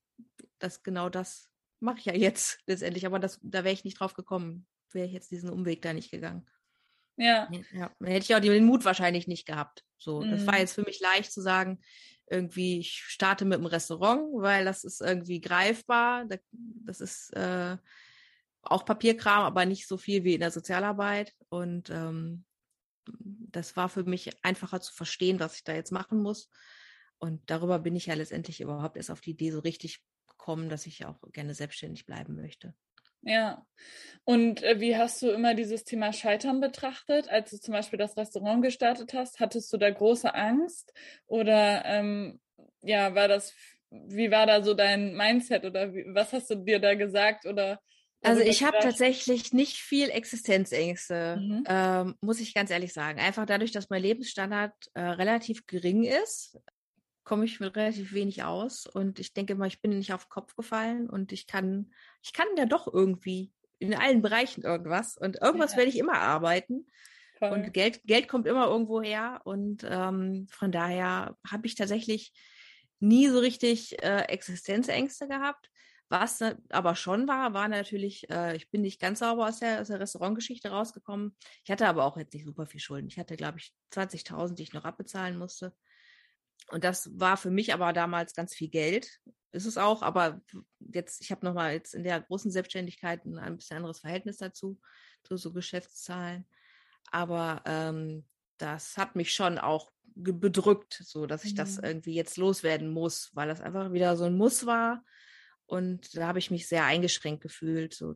das 0.59 0.83
genau 0.83 1.09
das 1.09 1.51
mache 1.81 1.99
ich 1.99 2.05
ja 2.07 2.15
jetzt 2.15 2.61
letztendlich, 2.67 3.07
aber 3.07 3.19
das, 3.19 3.39
da 3.43 3.65
wäre 3.65 3.75
ich 3.75 3.85
nicht 3.85 4.01
drauf 4.01 4.15
gekommen, 4.15 4.67
wäre 4.93 5.07
ich 5.07 5.13
jetzt 5.13 5.31
diesen 5.31 5.51
Umweg 5.51 5.83
da 5.83 5.93
nicht 5.93 6.11
gegangen. 6.11 6.47
Ja. 7.17 7.49
ja. 7.73 7.91
Dann 7.99 8.11
hätte 8.11 8.25
ich 8.25 8.35
auch 8.35 8.41
den 8.41 8.65
Mut 8.65 8.85
wahrscheinlich 8.85 9.27
nicht 9.27 9.47
gehabt. 9.47 9.85
So, 9.99 10.21
mhm. 10.21 10.31
das 10.31 10.47
war 10.47 10.55
mhm. 10.55 10.61
jetzt 10.61 10.75
für 10.75 10.83
mich 10.83 11.01
leicht 11.01 11.33
zu 11.33 11.41
sagen, 11.41 11.81
irgendwie, 12.29 12.81
ich 12.81 13.03
starte 13.07 13.45
mit 13.45 13.59
einem 13.59 13.67
Restaurant, 13.67 14.23
weil 14.35 14.65
das 14.65 14.85
ist 14.85 15.01
irgendwie 15.01 15.41
greifbar. 15.41 16.27
Das 16.85 17.01
ist 17.01 17.31
äh, 17.35 17.77
auch 18.63 18.85
Papierkram, 18.85 19.45
aber 19.45 19.65
nicht 19.65 19.87
so 19.87 19.97
viel 19.97 20.25
wie 20.25 20.35
in 20.35 20.41
der 20.41 20.51
Sozialarbeit. 20.51 21.33
Und 21.49 21.89
ähm, 21.91 22.45
das 23.07 23.77
war 23.77 23.89
für 23.89 24.05
mich 24.05 24.45
einfacher 24.45 24.81
zu 24.81 24.93
verstehen, 24.93 25.39
was 25.41 25.57
ich 25.57 25.65
da 25.65 25.73
jetzt 25.73 25.93
machen 25.93 26.21
muss. 26.21 26.51
Und 27.19 27.43
darüber 27.47 27.79
bin 27.79 27.97
ich 27.97 28.07
ja 28.07 28.15
letztendlich 28.15 28.61
überhaupt 28.61 28.97
erst 28.97 29.11
auf 29.11 29.21
die 29.21 29.31
Idee 29.31 29.51
so 29.51 29.61
richtig 29.61 30.01
gekommen, 30.29 30.69
dass 30.69 30.87
ich 30.87 31.05
auch 31.07 31.19
gerne 31.33 31.55
selbstständig 31.55 32.07
bleiben 32.07 32.37
möchte. 32.37 32.75
Ja. 33.23 33.67
Und 34.25 34.63
äh, 34.63 34.81
wie 34.81 34.97
hast 34.97 35.21
du 35.23 35.31
immer 35.31 35.55
dieses 35.55 35.85
Thema 35.85 36.13
Scheitern 36.13 36.61
betrachtet, 36.61 37.29
als 37.29 37.51
du 37.51 37.59
zum 37.59 37.73
Beispiel 37.73 37.99
das 37.99 38.17
Restaurant 38.17 38.63
gestartet 38.63 39.15
hast? 39.15 39.41
Hattest 39.41 39.73
du 39.73 39.79
da 39.79 39.91
große 39.91 40.33
Angst? 40.33 40.93
Oder 41.27 41.85
ähm, 41.85 42.41
ja, 42.83 43.15
war 43.15 43.27
das, 43.27 43.55
wie 43.91 44.31
war 44.31 44.47
da 44.47 44.63
so 44.63 44.75
dein 44.75 45.17
Mindset 45.17 45.65
oder 45.65 45.93
wie, 45.93 46.05
was 46.09 46.33
hast 46.33 46.51
du 46.51 46.57
dir 46.57 46.79
da 46.79 46.95
gesagt? 46.95 47.47
Oder 47.47 47.81
also 48.23 48.43
ich 48.43 48.65
habe 48.65 48.79
tatsächlich 48.81 49.53
nicht 49.53 49.77
viel 49.77 50.09
Existenzängste, 50.11 51.37
mhm. 51.37 51.65
ähm, 51.69 52.15
muss 52.21 52.41
ich 52.41 52.55
ganz 52.55 52.71
ehrlich 52.71 52.93
sagen. 52.93 53.21
Einfach 53.21 53.47
dadurch, 53.47 53.73
dass 53.73 53.91
mein 53.91 54.03
Lebensstandard 54.03 54.73
äh, 54.95 55.01
relativ 55.01 55.67
gering 55.67 56.05
ist, 56.05 56.59
komme 57.27 57.45
ich 57.45 57.61
mit 57.61 57.77
relativ 57.77 58.15
wenig 58.15 58.45
aus. 58.45 58.87
Und 58.87 59.19
ich 59.19 59.35
denke 59.35 59.57
mal, 59.57 59.67
ich 59.67 59.83
bin 59.83 59.91
nicht 59.91 60.15
auf 60.15 60.25
den 60.25 60.31
Kopf 60.31 60.55
gefallen 60.55 61.11
und 61.11 61.33
ich 61.33 61.47
kann, 61.47 61.93
ich 62.23 62.33
kann 62.33 62.47
ja 62.57 62.65
doch 62.65 62.87
irgendwie 62.91 63.53
in 63.79 63.95
allen 63.95 64.23
Bereichen 64.23 64.63
irgendwas. 64.63 65.19
Und 65.19 65.43
irgendwas 65.43 65.73
ja. 65.73 65.79
werde 65.79 65.91
ich 65.91 65.99
immer 65.99 66.19
arbeiten. 66.19 66.87
Voll. 67.39 67.51
Und 67.51 67.75
Geld, 67.75 68.01
Geld 68.05 68.29
kommt 68.29 68.47
immer 68.47 68.69
irgendwo 68.69 69.03
her. 69.03 69.41
Und 69.45 69.85
ähm, 69.85 70.47
von 70.51 70.71
daher 70.71 71.37
habe 71.47 71.67
ich 71.67 71.75
tatsächlich 71.75 72.33
nie 73.01 73.29
so 73.29 73.41
richtig 73.41 74.01
äh, 74.03 74.23
Existenzängste 74.29 75.27
gehabt. 75.27 75.69
Was 76.09 76.41
aber 76.69 76.95
schon 76.95 77.27
war, 77.27 77.53
war 77.53 77.67
natürlich, 77.67 78.31
äh, 78.31 78.55
ich 78.55 78.71
bin 78.71 78.83
nicht 78.83 79.01
ganz 79.01 79.19
sauber 79.19 79.49
aus 79.49 79.59
der, 79.59 79.81
aus 79.81 79.89
der 79.89 79.99
Restaurantgeschichte 79.99 80.71
rausgekommen. 80.71 81.37
Ich 81.65 81.73
hatte 81.73 81.89
aber 81.89 82.05
auch 82.05 82.17
jetzt 82.17 82.33
nicht 82.33 82.47
super 82.47 82.67
viel 82.67 82.79
Schulden. 82.79 83.09
Ich 83.09 83.19
hatte, 83.19 83.37
glaube 83.37 83.59
ich, 83.59 83.73
20.000, 83.93 84.55
die 84.55 84.63
ich 84.63 84.73
noch 84.73 84.85
abbezahlen 84.85 85.37
musste. 85.37 85.75
Und 86.71 86.85
das 86.85 87.11
war 87.19 87.37
für 87.37 87.51
mich 87.51 87.73
aber 87.73 87.93
damals 87.93 88.35
ganz 88.35 88.55
viel 88.55 88.69
Geld. 88.69 89.21
Ist 89.53 89.67
es 89.67 89.79
auch, 89.79 90.03
aber 90.03 90.41
jetzt, 90.79 91.21
ich 91.23 91.31
habe 91.31 91.47
nochmal 91.47 91.73
jetzt 91.73 91.95
in 91.95 92.05
der 92.05 92.21
großen 92.21 92.51
Selbstständigkeit 92.51 93.25
ein, 93.25 93.39
ein 93.39 93.57
bisschen 93.57 93.77
anderes 93.77 94.01
Verhältnis 94.01 94.39
dazu, 94.39 94.79
zu 95.23 95.37
so 95.37 95.53
Geschäftszahlen. 95.53 96.47
Aber 97.11 97.63
ähm, 97.65 98.25
das 98.59 98.97
hat 98.97 99.17
mich 99.17 99.33
schon 99.33 99.59
auch 99.59 99.93
bedrückt, 100.15 101.03
so 101.05 101.27
dass 101.27 101.45
ich 101.45 101.53
mhm. 101.53 101.57
das 101.57 101.79
irgendwie 101.79 102.15
jetzt 102.15 102.37
loswerden 102.37 102.89
muss, 102.89 103.31
weil 103.35 103.49
das 103.49 103.61
einfach 103.61 103.93
wieder 103.93 104.17
so 104.17 104.25
ein 104.25 104.37
Muss 104.37 104.67
war. 104.67 105.05
Und 105.67 106.17
da 106.17 106.29
habe 106.29 106.39
ich 106.39 106.51
mich 106.51 106.69
sehr 106.69 106.85
eingeschränkt 106.85 107.43
gefühlt. 107.43 107.95
So 107.95 108.15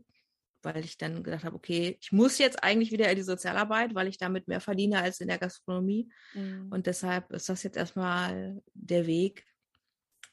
weil 0.63 0.85
ich 0.85 0.99
dann 0.99 1.23
gedacht 1.23 1.45
habe, 1.45 1.57
okay, 1.57 1.97
ich 2.01 2.13
muss 2.13 2.39
jetzt 2.39 2.63
eigentlich 2.63 2.93
wieder 2.93 3.11
in 3.11 3.17
die 3.17 3.23
Sozialarbeit, 3.23 3.95
weil 3.95 4.09
ich 4.09 4.19
damit 4.19 4.49
mehr 4.49 4.61
verdiene 4.61 5.03
als 5.03 5.21
in 5.21 5.29
der 5.29 5.39
Gastronomie. 5.39 6.11
Mhm. 6.35 6.69
Und 6.71 6.87
deshalb 6.87 7.31
ist 7.33 7.49
das 7.49 7.63
jetzt 7.63 7.77
erstmal 7.77 8.63
der 8.75 9.07
Weg, 9.07 9.47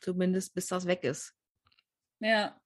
zumindest 0.01 0.53
bis 0.53 0.67
das 0.67 0.85
weg 0.85 1.03
ist. 1.03 1.33
Ja. 2.19 2.59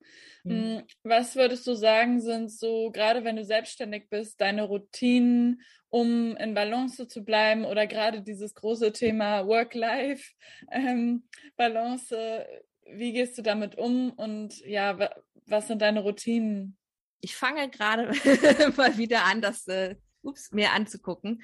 Mhm. 0.44 0.84
Was 1.04 1.36
würdest 1.36 1.68
du 1.68 1.76
sagen, 1.76 2.22
sind 2.22 2.52
so, 2.52 2.90
gerade 2.92 3.24
wenn 3.24 3.36
du 3.36 3.46
selbstständig 3.46 4.10
bist, 4.10 4.42
deine 4.42 4.64
Routinen, 4.64 5.62
um 5.90 6.36
in 6.38 6.54
Balance 6.54 7.08
zu 7.08 7.24
bleiben 7.24 7.66
oder 7.66 7.86
gerade 7.86 8.22
dieses 8.22 8.56
große 8.56 8.94
Thema 8.94 9.46
Work-Life-Balance, 9.46 12.16
ähm, 12.16 12.46
wie 12.94 13.14
gehst 13.14 13.38
du 13.38 13.42
damit 13.42 13.78
um 13.78 14.12
und 14.12 14.60
ja, 14.66 15.12
was 15.46 15.68
sind 15.68 15.82
deine 15.82 16.02
Routinen? 16.02 16.78
Ich 17.22 17.36
fange 17.36 17.70
gerade 17.70 18.08
mal 18.78 18.98
wieder 18.98 19.26
an, 19.26 19.42
das 19.42 19.68
äh, 19.68 19.96
ups, 20.22 20.52
mir 20.52 20.72
anzugucken. 20.72 21.44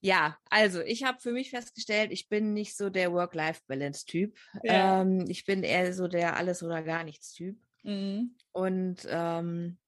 Ja, 0.00 0.38
also 0.48 0.80
ich 0.80 1.02
habe 1.02 1.20
für 1.20 1.32
mich 1.32 1.50
festgestellt, 1.50 2.12
ich 2.12 2.28
bin 2.28 2.52
nicht 2.52 2.76
so 2.76 2.88
der 2.88 3.12
Work-Life-Balance-Typ. 3.12 4.38
Ja. 4.62 5.00
Ähm, 5.00 5.24
ich 5.28 5.44
bin 5.44 5.64
eher 5.64 5.92
so 5.92 6.06
der 6.06 6.36
Alles- 6.36 6.62
oder 6.62 6.82
gar 6.82 7.02
nichts-Typ. 7.02 7.58
Mhm. 7.82 8.36
Und 8.52 9.06
ähm, 9.08 9.78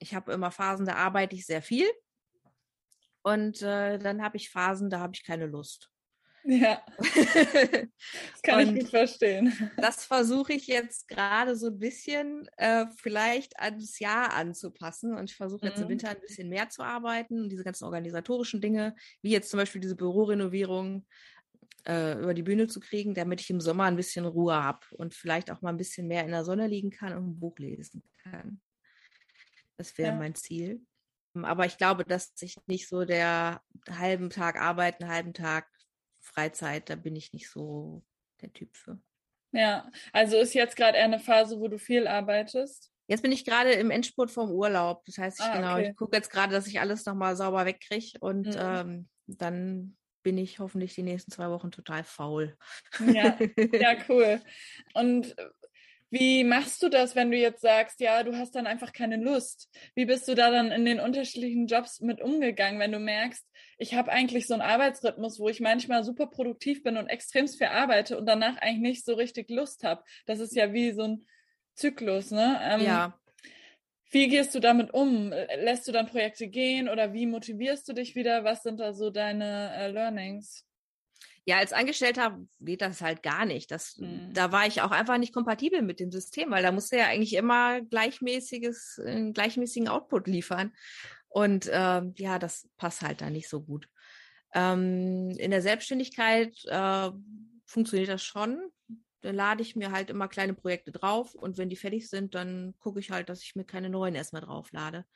ich 0.00 0.14
habe 0.14 0.32
immer 0.32 0.50
Phasen, 0.50 0.86
da 0.86 0.94
arbeite 0.94 1.36
ich 1.36 1.46
sehr 1.46 1.62
viel. 1.62 1.86
Und 3.22 3.62
äh, 3.62 3.98
dann 3.98 4.22
habe 4.22 4.36
ich 4.36 4.50
Phasen, 4.50 4.90
da 4.90 5.00
habe 5.00 5.12
ich 5.14 5.24
keine 5.24 5.46
Lust. 5.46 5.90
Ja. 6.50 6.82
das 6.96 8.42
kann 8.42 8.60
ich 8.60 8.80
gut 8.80 8.88
verstehen. 8.88 9.52
Das 9.76 10.06
versuche 10.06 10.54
ich 10.54 10.66
jetzt 10.66 11.06
gerade 11.06 11.54
so 11.56 11.66
ein 11.66 11.78
bisschen 11.78 12.48
äh, 12.56 12.86
vielleicht 12.96 13.58
ans 13.60 13.98
Jahr 13.98 14.32
anzupassen. 14.32 15.14
Und 15.14 15.30
ich 15.30 15.36
versuche 15.36 15.66
jetzt 15.66 15.76
mhm. 15.76 15.82
im 15.82 15.88
Winter 15.90 16.08
ein 16.08 16.20
bisschen 16.20 16.48
mehr 16.48 16.70
zu 16.70 16.82
arbeiten 16.82 17.42
und 17.42 17.50
diese 17.50 17.64
ganzen 17.64 17.84
organisatorischen 17.84 18.62
Dinge, 18.62 18.96
wie 19.20 19.30
jetzt 19.30 19.50
zum 19.50 19.58
Beispiel 19.58 19.82
diese 19.82 19.94
Bürorenovierung 19.94 21.06
äh, 21.86 22.18
über 22.18 22.32
die 22.32 22.42
Bühne 22.42 22.66
zu 22.66 22.80
kriegen, 22.80 23.12
damit 23.12 23.42
ich 23.42 23.50
im 23.50 23.60
Sommer 23.60 23.84
ein 23.84 23.96
bisschen 23.96 24.24
Ruhe 24.24 24.54
habe 24.54 24.86
und 24.92 25.12
vielleicht 25.12 25.50
auch 25.50 25.60
mal 25.60 25.68
ein 25.70 25.76
bisschen 25.76 26.08
mehr 26.08 26.24
in 26.24 26.30
der 26.30 26.46
Sonne 26.46 26.66
liegen 26.66 26.90
kann 26.90 27.12
und 27.12 27.28
ein 27.28 27.38
Buch 27.38 27.58
lesen 27.58 28.02
kann. 28.22 28.62
Das 29.76 29.98
wäre 29.98 30.12
ja. 30.12 30.18
mein 30.18 30.34
Ziel. 30.34 30.80
Aber 31.34 31.66
ich 31.66 31.76
glaube, 31.76 32.04
dass 32.04 32.32
ich 32.40 32.56
nicht 32.66 32.88
so 32.88 33.04
der 33.04 33.60
halben 33.90 34.30
Tag 34.30 34.58
arbeiten, 34.58 35.08
halben 35.08 35.34
Tag 35.34 35.68
Freizeit, 36.20 36.90
da 36.90 36.96
bin 36.96 37.16
ich 37.16 37.32
nicht 37.32 37.50
so 37.50 38.02
der 38.40 38.52
Typ 38.52 38.76
für. 38.76 39.00
Ja, 39.52 39.90
also 40.12 40.36
ist 40.36 40.54
jetzt 40.54 40.76
gerade 40.76 40.98
eher 40.98 41.04
eine 41.04 41.20
Phase, 41.20 41.58
wo 41.58 41.68
du 41.68 41.78
viel 41.78 42.06
arbeitest? 42.06 42.92
Jetzt 43.06 43.22
bin 43.22 43.32
ich 43.32 43.46
gerade 43.46 43.72
im 43.72 43.90
Endspurt 43.90 44.30
vom 44.30 44.50
Urlaub. 44.50 45.04
Das 45.06 45.16
heißt, 45.16 45.40
ich, 45.40 45.46
ah, 45.46 45.56
genau, 45.56 45.72
okay. 45.74 45.88
ich 45.90 45.96
gucke 45.96 46.16
jetzt 46.16 46.30
gerade, 46.30 46.52
dass 46.52 46.66
ich 46.66 46.80
alles 46.80 47.06
nochmal 47.06 47.36
sauber 47.36 47.64
wegkriege 47.64 48.18
und 48.20 48.48
mhm. 48.48 48.56
ähm, 48.58 49.08
dann 49.26 49.96
bin 50.22 50.36
ich 50.36 50.58
hoffentlich 50.58 50.94
die 50.94 51.02
nächsten 51.02 51.30
zwei 51.30 51.48
Wochen 51.48 51.70
total 51.70 52.04
faul. 52.04 52.56
Ja, 53.00 53.38
ja, 53.72 53.96
cool. 54.08 54.42
Und 54.92 55.34
wie 56.10 56.42
machst 56.44 56.82
du 56.82 56.88
das, 56.88 57.14
wenn 57.14 57.30
du 57.30 57.36
jetzt 57.36 57.60
sagst, 57.60 58.00
ja, 58.00 58.22
du 58.22 58.36
hast 58.36 58.54
dann 58.54 58.66
einfach 58.66 58.92
keine 58.92 59.16
Lust? 59.16 59.68
Wie 59.94 60.06
bist 60.06 60.26
du 60.26 60.34
da 60.34 60.50
dann 60.50 60.72
in 60.72 60.84
den 60.84 61.00
unterschiedlichen 61.00 61.66
Jobs 61.66 62.00
mit 62.00 62.22
umgegangen, 62.22 62.80
wenn 62.80 62.92
du 62.92 62.98
merkst, 62.98 63.46
ich 63.76 63.94
habe 63.94 64.10
eigentlich 64.10 64.46
so 64.46 64.54
einen 64.54 64.62
Arbeitsrhythmus, 64.62 65.38
wo 65.38 65.48
ich 65.48 65.60
manchmal 65.60 66.04
super 66.04 66.26
produktiv 66.26 66.82
bin 66.82 66.96
und 66.96 67.08
extremst 67.08 67.58
viel 67.58 67.68
arbeite 67.68 68.16
und 68.16 68.26
danach 68.26 68.56
eigentlich 68.56 68.92
nicht 68.92 69.04
so 69.04 69.14
richtig 69.14 69.50
Lust 69.50 69.84
habe? 69.84 70.02
Das 70.26 70.40
ist 70.40 70.56
ja 70.56 70.72
wie 70.72 70.92
so 70.92 71.02
ein 71.02 71.26
Zyklus, 71.74 72.30
ne? 72.30 72.58
Ähm, 72.62 72.80
ja. 72.80 73.18
Wie 74.10 74.28
gehst 74.28 74.54
du 74.54 74.60
damit 74.60 74.94
um? 74.94 75.30
Lässt 75.30 75.86
du 75.86 75.92
dann 75.92 76.06
Projekte 76.06 76.48
gehen 76.48 76.88
oder 76.88 77.12
wie 77.12 77.26
motivierst 77.26 77.86
du 77.88 77.92
dich 77.92 78.14
wieder? 78.14 78.42
Was 78.42 78.62
sind 78.62 78.80
da 78.80 78.94
so 78.94 79.10
deine 79.10 79.74
äh, 79.74 79.88
Learnings? 79.88 80.67
Ja, 81.48 81.56
als 81.56 81.72
Angestellter 81.72 82.38
geht 82.60 82.82
das 82.82 83.00
halt 83.00 83.22
gar 83.22 83.46
nicht. 83.46 83.70
Das, 83.70 83.96
mhm. 83.96 84.34
Da 84.34 84.52
war 84.52 84.66
ich 84.66 84.82
auch 84.82 84.90
einfach 84.90 85.16
nicht 85.16 85.32
kompatibel 85.32 85.80
mit 85.80 85.98
dem 85.98 86.12
System, 86.12 86.50
weil 86.50 86.62
da 86.62 86.72
musste 86.72 86.98
ja 86.98 87.06
eigentlich 87.06 87.32
immer 87.32 87.80
gleichmäßiges, 87.80 89.00
einen 89.02 89.32
gleichmäßigen 89.32 89.88
Output 89.88 90.26
liefern. 90.26 90.74
Und 91.30 91.66
äh, 91.68 92.02
ja, 92.16 92.38
das 92.38 92.68
passt 92.76 93.00
halt 93.00 93.22
da 93.22 93.30
nicht 93.30 93.48
so 93.48 93.62
gut. 93.62 93.88
Ähm, 94.52 95.30
in 95.38 95.50
der 95.50 95.62
Selbstständigkeit 95.62 96.54
äh, 96.66 97.10
funktioniert 97.64 98.10
das 98.10 98.22
schon. 98.22 98.60
Da 99.22 99.30
lade 99.30 99.62
ich 99.62 99.74
mir 99.74 99.90
halt 99.90 100.10
immer 100.10 100.28
kleine 100.28 100.52
Projekte 100.52 100.92
drauf 100.92 101.34
und 101.34 101.56
wenn 101.56 101.70
die 101.70 101.76
fertig 101.76 102.10
sind, 102.10 102.34
dann 102.34 102.74
gucke 102.78 103.00
ich 103.00 103.10
halt, 103.10 103.30
dass 103.30 103.42
ich 103.42 103.56
mir 103.56 103.64
keine 103.64 103.88
neuen 103.88 104.14
erstmal 104.14 104.42
drauflade. 104.42 105.06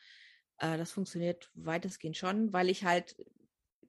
Äh, 0.57 0.79
das 0.79 0.92
funktioniert 0.92 1.51
weitestgehend 1.53 2.16
schon, 2.16 2.55
weil 2.55 2.71
ich 2.71 2.87
halt 2.87 3.16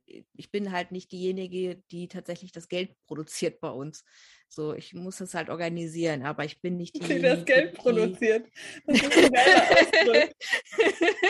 ich 0.05 0.51
bin 0.51 0.71
halt 0.71 0.91
nicht 0.91 1.11
diejenige, 1.11 1.83
die 1.91 2.07
tatsächlich 2.07 2.51
das 2.51 2.67
Geld 2.67 2.95
produziert 3.07 3.59
bei 3.59 3.69
uns. 3.69 4.03
So, 4.49 4.73
ich 4.73 4.93
muss 4.93 5.17
das 5.17 5.33
halt 5.33 5.49
organisieren, 5.49 6.23
aber 6.23 6.45
ich 6.45 6.61
bin 6.61 6.77
nicht 6.77 6.95
diejenige, 6.95 7.15
die 7.15 7.21
das 7.21 7.45
Geld 7.45 7.73
produziert. 7.73 8.47
Das 8.85 9.01
ist 9.01 9.17
ein 9.17 9.33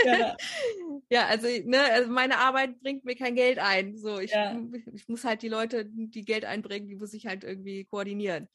ja. 0.06 0.36
ja, 1.10 1.28
also, 1.28 1.48
ne, 1.48 1.80
also 1.92 2.12
meine 2.12 2.40
Arbeit 2.40 2.80
bringt 2.82 3.06
mir 3.06 3.16
kein 3.16 3.36
Geld 3.36 3.60
ein. 3.60 3.98
So, 3.98 4.20
ich, 4.20 4.32
ja. 4.32 4.60
ich 4.94 5.08
muss 5.08 5.24
halt 5.24 5.42
die 5.42 5.50
Leute, 5.50 5.86
die 5.86 6.26
Geld 6.26 6.46
einbringen, 6.46 6.88
die 6.88 6.96
muss 6.96 7.14
ich 7.14 7.26
halt 7.26 7.44
irgendwie 7.44 7.86
koordinieren. 7.86 8.50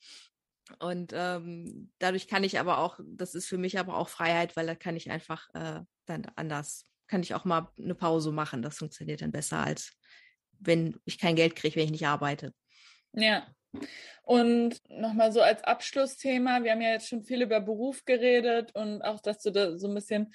Und 0.80 1.12
ähm, 1.14 1.90
dadurch 1.98 2.28
kann 2.28 2.44
ich 2.44 2.58
aber 2.58 2.78
auch, 2.78 3.00
das 3.02 3.34
ist 3.34 3.46
für 3.46 3.58
mich 3.58 3.78
aber 3.78 3.96
auch 3.96 4.08
Freiheit, 4.08 4.56
weil 4.56 4.66
da 4.66 4.74
kann 4.74 4.96
ich 4.96 5.10
einfach 5.10 5.48
äh, 5.54 5.80
dann 6.04 6.26
anders, 6.36 6.84
kann 7.08 7.22
ich 7.22 7.34
auch 7.34 7.44
mal 7.44 7.68
eine 7.78 7.94
Pause 7.94 8.32
machen. 8.32 8.62
Das 8.62 8.78
funktioniert 8.78 9.22
dann 9.22 9.32
besser, 9.32 9.58
als 9.58 9.92
wenn 10.60 10.96
ich 11.04 11.18
kein 11.18 11.36
Geld 11.36 11.56
kriege, 11.56 11.76
wenn 11.76 11.86
ich 11.86 11.90
nicht 11.90 12.06
arbeite. 12.06 12.52
Ja. 13.14 13.46
Und 14.22 14.80
nochmal 14.88 15.32
so 15.32 15.40
als 15.40 15.62
Abschlussthema, 15.64 16.62
wir 16.62 16.72
haben 16.72 16.80
ja 16.80 16.92
jetzt 16.92 17.08
schon 17.08 17.22
viel 17.22 17.42
über 17.42 17.60
Beruf 17.60 18.04
geredet 18.04 18.74
und 18.74 19.02
auch, 19.02 19.20
dass 19.20 19.42
du 19.42 19.50
da 19.50 19.78
so 19.78 19.88
ein 19.88 19.94
bisschen 19.94 20.32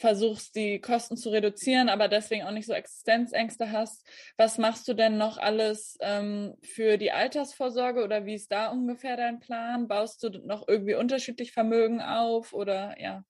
versuchst, 0.00 0.56
die 0.56 0.80
Kosten 0.80 1.16
zu 1.16 1.28
reduzieren, 1.28 1.88
aber 1.90 2.08
deswegen 2.08 2.44
auch 2.44 2.50
nicht 2.52 2.66
so 2.66 2.72
Existenzängste 2.72 3.70
hast. 3.70 4.06
Was 4.36 4.56
machst 4.56 4.88
du 4.88 4.94
denn 4.94 5.18
noch 5.18 5.36
alles 5.36 5.98
ähm, 6.00 6.56
für 6.62 6.96
die 6.96 7.12
Altersvorsorge 7.12 8.02
oder 8.02 8.24
wie 8.24 8.34
ist 8.34 8.50
da 8.50 8.68
ungefähr 8.68 9.16
dein 9.16 9.40
Plan? 9.40 9.88
Baust 9.88 10.22
du 10.22 10.30
noch 10.30 10.66
irgendwie 10.66 10.94
unterschiedlich 10.94 11.52
Vermögen 11.52 12.00
auf 12.00 12.54
oder 12.54 12.98
ja? 12.98 13.24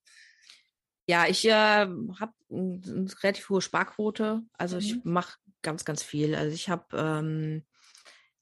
Ja, 1.07 1.27
ich 1.27 1.45
äh, 1.45 1.51
habe 1.51 2.33
eine 2.49 3.07
relativ 3.23 3.49
hohe 3.49 3.61
Sparquote. 3.61 4.41
Also 4.53 4.75
mhm. 4.75 4.81
ich 4.81 5.03
mache 5.03 5.37
ganz, 5.61 5.85
ganz 5.85 6.03
viel. 6.03 6.35
Also 6.35 6.53
ich 6.53 6.69
habe, 6.69 6.85
ähm, 6.97 7.65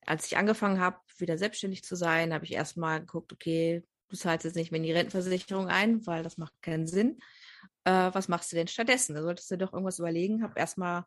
als 0.06 0.26
ich 0.26 0.38
angefangen 0.38 0.80
habe, 0.80 0.98
wieder 1.17 1.38
selbstständig 1.38 1.84
zu 1.84 1.95
sein, 1.95 2.34
habe 2.34 2.45
ich 2.45 2.54
erstmal 2.54 3.00
geguckt, 3.02 3.34
okay, 3.34 3.84
du 4.08 4.15
zahlst 4.15 4.45
jetzt 4.45 4.56
nicht 4.56 4.72
mehr 4.72 4.80
in 4.80 4.86
die 4.86 4.93
Rentenversicherung 4.93 5.67
ein, 5.67 6.06
weil 6.08 6.24
das 6.24 6.38
macht 6.38 6.54
keinen 6.62 6.88
Sinn 6.88 7.19
äh, 7.84 8.13
was 8.13 8.28
machst 8.28 8.52
du 8.52 8.56
denn 8.56 8.67
stattdessen? 8.67 9.15
Da 9.15 9.22
solltest 9.22 9.50
du 9.52 9.58
doch 9.58 9.74
irgendwas 9.74 10.00
überlegen. 10.00 10.43
Habe 10.43 10.60
erstmal 10.60 11.06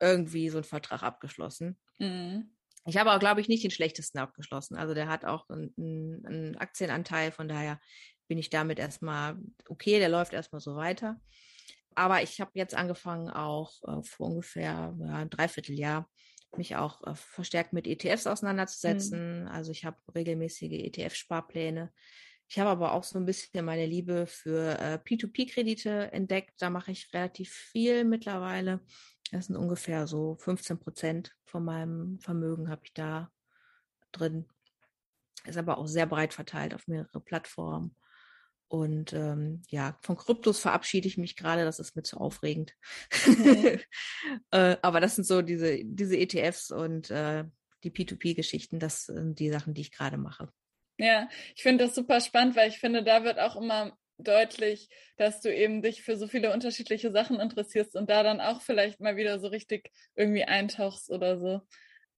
irgendwie 0.00 0.48
so 0.48 0.58
einen 0.58 0.64
Vertrag 0.64 1.02
abgeschlossen. 1.02 1.78
Mhm. 1.98 2.54
Ich 2.86 2.96
habe 2.96 3.12
auch, 3.12 3.20
glaube 3.20 3.40
ich, 3.40 3.48
nicht 3.48 3.62
den 3.62 3.70
schlechtesten 3.70 4.18
abgeschlossen. 4.18 4.76
Also 4.76 4.94
der 4.94 5.08
hat 5.08 5.24
auch 5.24 5.48
einen, 5.50 6.24
einen 6.26 6.56
Aktienanteil, 6.56 7.30
von 7.30 7.46
daher 7.46 7.78
bin 8.30 8.38
ich 8.38 8.48
damit 8.48 8.78
erstmal 8.78 9.36
okay, 9.68 9.98
der 9.98 10.08
läuft 10.08 10.32
erstmal 10.34 10.60
so 10.60 10.76
weiter. 10.76 11.20
Aber 11.96 12.22
ich 12.22 12.40
habe 12.40 12.52
jetzt 12.54 12.76
angefangen, 12.76 13.28
auch 13.28 13.72
äh, 13.82 14.04
vor 14.04 14.28
ungefähr 14.28 14.94
ja, 15.00 15.16
ein 15.16 15.30
Dreivierteljahr 15.30 16.08
mich 16.56 16.76
auch 16.76 17.04
äh, 17.08 17.16
verstärkt 17.16 17.72
mit 17.72 17.88
ETFs 17.88 18.28
auseinanderzusetzen. 18.28 19.42
Mhm. 19.42 19.48
Also 19.48 19.72
ich 19.72 19.84
habe 19.84 19.96
regelmäßige 20.14 20.70
ETF-Sparpläne. 20.70 21.92
Ich 22.46 22.60
habe 22.60 22.70
aber 22.70 22.92
auch 22.92 23.02
so 23.02 23.18
ein 23.18 23.26
bisschen 23.26 23.64
meine 23.64 23.86
Liebe 23.86 24.28
für 24.28 24.78
äh, 24.78 25.00
P2P-Kredite 25.04 26.12
entdeckt. 26.12 26.54
Da 26.60 26.70
mache 26.70 26.92
ich 26.92 27.12
relativ 27.12 27.52
viel 27.52 28.04
mittlerweile. 28.04 28.78
Das 29.32 29.46
sind 29.46 29.56
ungefähr 29.56 30.06
so 30.06 30.36
15 30.36 30.78
Prozent 30.78 31.36
von 31.46 31.64
meinem 31.64 32.20
Vermögen 32.20 32.70
habe 32.70 32.82
ich 32.84 32.94
da 32.94 33.32
drin. 34.12 34.46
Ist 35.46 35.58
aber 35.58 35.78
auch 35.78 35.88
sehr 35.88 36.06
breit 36.06 36.32
verteilt 36.32 36.74
auf 36.74 36.86
mehrere 36.86 37.20
Plattformen. 37.20 37.96
Und 38.70 39.12
ähm, 39.14 39.62
ja, 39.68 39.98
von 40.00 40.16
Kryptos 40.16 40.60
verabschiede 40.60 41.08
ich 41.08 41.18
mich 41.18 41.34
gerade, 41.34 41.64
das 41.64 41.80
ist 41.80 41.96
mir 41.96 42.04
zu 42.04 42.18
aufregend. 42.18 42.76
Okay. 43.26 43.80
äh, 44.52 44.76
aber 44.80 45.00
das 45.00 45.16
sind 45.16 45.24
so 45.24 45.42
diese, 45.42 45.80
diese 45.84 46.16
ETFs 46.16 46.70
und 46.70 47.10
äh, 47.10 47.44
die 47.82 47.90
P2P-Geschichten, 47.90 48.78
das 48.78 49.06
sind 49.06 49.40
die 49.40 49.50
Sachen, 49.50 49.74
die 49.74 49.80
ich 49.80 49.90
gerade 49.90 50.18
mache. 50.18 50.52
Ja, 50.98 51.28
ich 51.56 51.64
finde 51.64 51.84
das 51.84 51.96
super 51.96 52.20
spannend, 52.20 52.54
weil 52.54 52.68
ich 52.68 52.78
finde, 52.78 53.02
da 53.02 53.24
wird 53.24 53.40
auch 53.40 53.56
immer 53.56 53.98
deutlich, 54.18 54.88
dass 55.16 55.40
du 55.40 55.52
eben 55.52 55.82
dich 55.82 56.02
für 56.04 56.16
so 56.16 56.28
viele 56.28 56.52
unterschiedliche 56.52 57.10
Sachen 57.10 57.40
interessierst 57.40 57.96
und 57.96 58.08
da 58.08 58.22
dann 58.22 58.40
auch 58.40 58.62
vielleicht 58.62 59.00
mal 59.00 59.16
wieder 59.16 59.40
so 59.40 59.48
richtig 59.48 59.90
irgendwie 60.14 60.44
eintauchst 60.44 61.10
oder 61.10 61.40
so. 61.40 61.62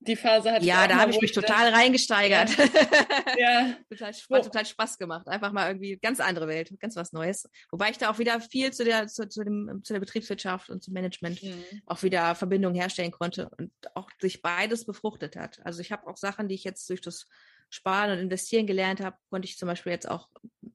Die 0.07 0.17
Phase 0.17 0.51
hat 0.51 0.63
Ja, 0.63 0.89
da 0.89 0.97
habe 0.97 1.13
ich 1.13 1.21
mich 1.21 1.33
total 1.33 1.73
reingesteigert. 1.73 2.51
Ja. 3.39 3.75
total, 3.89 4.13
hat 4.13 4.45
total 4.45 4.67
Spaß 4.67 4.99
gemacht. 4.99 5.29
Einfach 5.29 5.53
mal 5.53 5.69
irgendwie 5.69 5.97
ganz 5.97 6.21
andere 6.21 6.49
Welt, 6.49 6.75
ganz 6.81 6.97
was 6.97 7.13
Neues. 7.13 7.49
Wobei 7.71 7.91
ich 7.91 7.99
da 7.99 8.11
auch 8.11 8.19
wieder 8.19 8.41
viel 8.41 8.73
zu 8.73 8.85
der, 8.85 9.07
zu, 9.07 9.29
zu 9.29 9.45
dem, 9.45 9.81
zu 9.85 9.93
der 9.93 10.01
Betriebswirtschaft 10.01 10.71
und 10.71 10.83
zum 10.83 10.95
Management 10.95 11.43
mhm. 11.43 11.65
auch 11.87 12.03
wieder 12.03 12.35
Verbindungen 12.35 12.79
herstellen 12.79 13.11
konnte 13.11 13.49
und 13.59 13.71
auch 13.95 14.11
durch 14.21 14.43
beides 14.43 14.85
befruchtet 14.85 15.37
hat. 15.37 15.61
Also 15.65 15.81
ich 15.81 15.93
habe 15.93 16.07
auch 16.09 16.17
Sachen, 16.17 16.49
die 16.49 16.55
ich 16.55 16.65
jetzt 16.65 16.89
durch 16.91 17.01
das 17.01 17.27
Sparen 17.71 18.11
und 18.11 18.19
Investieren 18.19 18.67
gelernt 18.67 19.01
habe, 19.01 19.17
konnte 19.31 19.47
ich 19.47 19.57
zum 19.57 19.67
Beispiel 19.67 19.93
jetzt 19.93 20.09
auch 20.09 20.29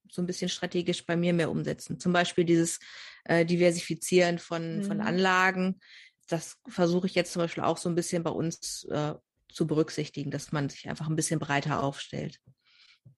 so 0.10 0.22
ein 0.22 0.26
bisschen 0.26 0.50
strategisch 0.50 1.06
bei 1.06 1.16
mir 1.16 1.32
mehr 1.32 1.52
umsetzen. 1.52 2.00
Zum 2.00 2.12
Beispiel 2.12 2.44
dieses 2.44 2.80
äh, 3.26 3.46
Diversifizieren 3.46 4.40
von, 4.40 4.80
mhm. 4.80 4.84
von 4.84 5.02
Anlagen. 5.02 5.80
Das 6.28 6.58
versuche 6.68 7.08
ich 7.08 7.16
jetzt 7.16 7.34
zum 7.34 7.42
Beispiel 7.42 7.64
auch 7.64 7.78
so 7.78 7.90
ein 7.90 7.96
bisschen 7.96 8.24
bei 8.24 8.32
uns 8.32 8.86
äh, 8.92 9.14
zu 9.50 9.68
berücksichtigen, 9.68 10.32
dass 10.32 10.52
man 10.52 10.70
sich 10.70 10.90
einfach 10.90 11.08
ein 11.08 11.16
bisschen 11.16 11.40
breiter 11.40 11.82
aufstellt. 11.84 12.40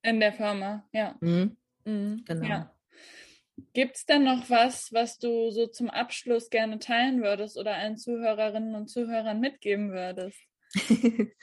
In 0.01 0.19
der 0.19 0.33
Firma, 0.33 0.87
ja. 0.91 1.15
Mhm. 1.21 1.57
Mhm. 1.85 2.23
Genau. 2.25 2.47
Ja. 2.47 2.75
Gibt 3.73 3.97
es 3.97 4.05
denn 4.05 4.23
noch 4.23 4.49
was, 4.49 4.93
was 4.93 5.17
du 5.17 5.51
so 5.51 5.67
zum 5.67 5.89
Abschluss 5.89 6.49
gerne 6.49 6.79
teilen 6.79 7.21
würdest 7.21 7.57
oder 7.57 7.75
allen 7.75 7.97
Zuhörerinnen 7.97 8.75
und 8.75 8.87
Zuhörern 8.87 9.39
mitgeben 9.39 9.91
würdest? 9.91 10.39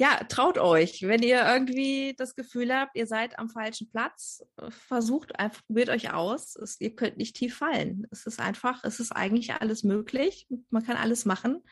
ja, 0.00 0.16
traut 0.30 0.56
euch. 0.56 1.02
Wenn 1.02 1.22
ihr 1.22 1.46
irgendwie 1.46 2.14
das 2.16 2.34
Gefühl 2.34 2.74
habt, 2.74 2.96
ihr 2.96 3.06
seid 3.06 3.38
am 3.38 3.50
falschen 3.50 3.90
Platz, 3.90 4.42
versucht 4.70 5.38
einfach, 5.38 5.62
probiert 5.66 5.90
euch 5.90 6.14
aus. 6.14 6.56
Es, 6.56 6.80
ihr 6.80 6.96
könnt 6.96 7.18
nicht 7.18 7.36
tief 7.36 7.58
fallen. 7.58 8.06
Es 8.10 8.24
ist 8.24 8.40
einfach, 8.40 8.82
es 8.82 8.98
ist 8.98 9.12
eigentlich 9.12 9.52
alles 9.52 9.84
möglich. 9.84 10.46
Man 10.70 10.86
kann 10.86 10.96
alles 10.96 11.26
machen. 11.26 11.62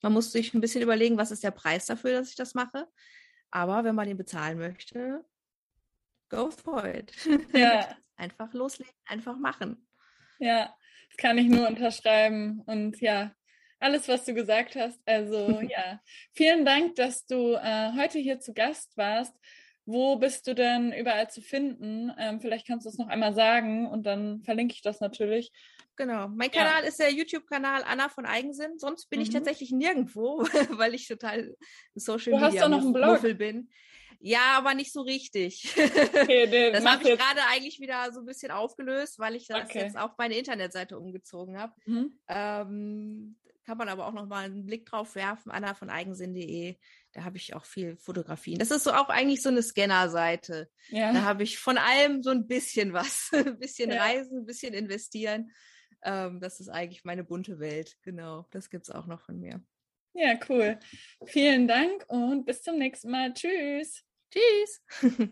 Man 0.00 0.14
muss 0.14 0.32
sich 0.32 0.54
ein 0.54 0.62
bisschen 0.62 0.80
überlegen, 0.80 1.18
was 1.18 1.30
ist 1.30 1.44
der 1.44 1.50
Preis 1.50 1.84
dafür, 1.84 2.12
dass 2.12 2.30
ich 2.30 2.36
das 2.36 2.54
mache. 2.54 2.88
Aber 3.50 3.84
wenn 3.84 3.94
man 3.94 4.08
den 4.08 4.16
bezahlen 4.16 4.56
möchte, 4.56 5.22
go 6.30 6.50
for 6.50 6.86
it. 6.86 7.12
Ja. 7.52 7.86
einfach 8.16 8.54
loslegen, 8.54 8.94
einfach 9.04 9.36
machen. 9.36 9.86
Ja, 10.38 10.74
das 11.08 11.18
kann 11.18 11.36
ich 11.36 11.48
nur 11.48 11.68
unterschreiben. 11.68 12.62
Und 12.64 13.02
ja, 13.02 13.34
alles, 13.84 14.08
was 14.08 14.24
du 14.24 14.34
gesagt 14.34 14.76
hast. 14.76 14.98
Also 15.06 15.60
ja, 15.68 16.00
vielen 16.32 16.64
Dank, 16.64 16.96
dass 16.96 17.26
du 17.26 17.52
äh, 17.54 17.92
heute 17.96 18.18
hier 18.18 18.40
zu 18.40 18.54
Gast 18.54 18.96
warst. 18.96 19.34
Wo 19.86 20.16
bist 20.16 20.46
du 20.46 20.54
denn 20.54 20.92
überall 20.92 21.28
zu 21.28 21.42
finden? 21.42 22.10
Ähm, 22.18 22.40
vielleicht 22.40 22.66
kannst 22.66 22.86
du 22.86 22.90
es 22.90 22.96
noch 22.96 23.08
einmal 23.08 23.34
sagen 23.34 23.86
und 23.86 24.04
dann 24.04 24.42
verlinke 24.42 24.74
ich 24.74 24.80
das 24.80 25.00
natürlich. 25.00 25.52
Genau. 25.96 26.28
Mein 26.28 26.50
Kanal 26.50 26.82
ja. 26.82 26.88
ist 26.88 26.98
der 26.98 27.12
YouTube-Kanal 27.12 27.84
Anna 27.84 28.08
von 28.08 28.24
Eigensinn. 28.24 28.78
Sonst 28.78 29.10
bin 29.10 29.18
mhm. 29.20 29.24
ich 29.24 29.30
tatsächlich 29.30 29.70
nirgendwo, 29.70 30.38
weil 30.70 30.94
ich 30.94 31.06
total 31.06 31.54
Social 31.94 32.32
du 32.32 32.38
Media 32.38 32.46
hast 32.46 32.62
doch 32.62 32.68
noch 32.70 32.80
einen 32.80 32.94
Blog. 32.94 33.38
bin. 33.38 33.68
Ja, 34.20 34.56
aber 34.56 34.72
nicht 34.72 34.90
so 34.90 35.02
richtig. 35.02 35.74
Okay, 36.14 36.70
das 36.72 36.86
habe 36.86 37.02
ich 37.02 37.18
gerade 37.18 37.40
eigentlich 37.52 37.78
wieder 37.78 38.10
so 38.10 38.20
ein 38.20 38.26
bisschen 38.26 38.50
aufgelöst, 38.50 39.18
weil 39.18 39.34
ich 39.36 39.46
das 39.48 39.64
okay. 39.64 39.80
jetzt 39.80 39.98
auf 39.98 40.12
meine 40.16 40.34
Internetseite 40.34 40.98
umgezogen 40.98 41.58
habe. 41.58 41.74
Mhm. 41.84 42.18
Ähm, 42.28 43.36
kann 43.64 43.78
man 43.78 43.88
aber 43.88 44.06
auch 44.06 44.12
noch 44.12 44.26
mal 44.26 44.44
einen 44.44 44.66
Blick 44.66 44.86
drauf 44.86 45.14
werfen, 45.14 45.50
Anna 45.50 45.74
von 45.74 45.90
eigensinn.de. 45.90 46.76
Da 47.12 47.24
habe 47.24 47.36
ich 47.36 47.54
auch 47.54 47.64
viel 47.64 47.96
Fotografien. 47.96 48.58
Das 48.58 48.70
ist 48.70 48.84
so 48.84 48.92
auch 48.92 49.08
eigentlich 49.08 49.42
so 49.42 49.48
eine 49.48 49.62
Scanner-Seite. 49.62 50.68
Ja. 50.88 51.12
Da 51.12 51.22
habe 51.22 51.42
ich 51.42 51.58
von 51.58 51.78
allem 51.78 52.22
so 52.22 52.30
ein 52.30 52.46
bisschen 52.46 52.92
was. 52.92 53.30
ein 53.32 53.58
bisschen 53.58 53.90
ja. 53.90 54.02
reisen, 54.02 54.38
ein 54.38 54.46
bisschen 54.46 54.74
investieren. 54.74 55.50
Ähm, 56.02 56.40
das 56.40 56.60
ist 56.60 56.68
eigentlich 56.68 57.04
meine 57.04 57.24
bunte 57.24 57.58
Welt. 57.58 57.96
Genau, 58.02 58.46
das 58.50 58.70
gibt 58.70 58.88
es 58.88 58.94
auch 58.94 59.06
noch 59.06 59.20
von 59.20 59.38
mir. 59.38 59.62
Ja, 60.12 60.38
cool. 60.48 60.78
Vielen 61.24 61.66
Dank 61.66 62.04
und 62.08 62.44
bis 62.44 62.62
zum 62.62 62.78
nächsten 62.78 63.10
Mal. 63.10 63.32
Tschüss. 63.34 64.04
Tschüss. 64.30 64.82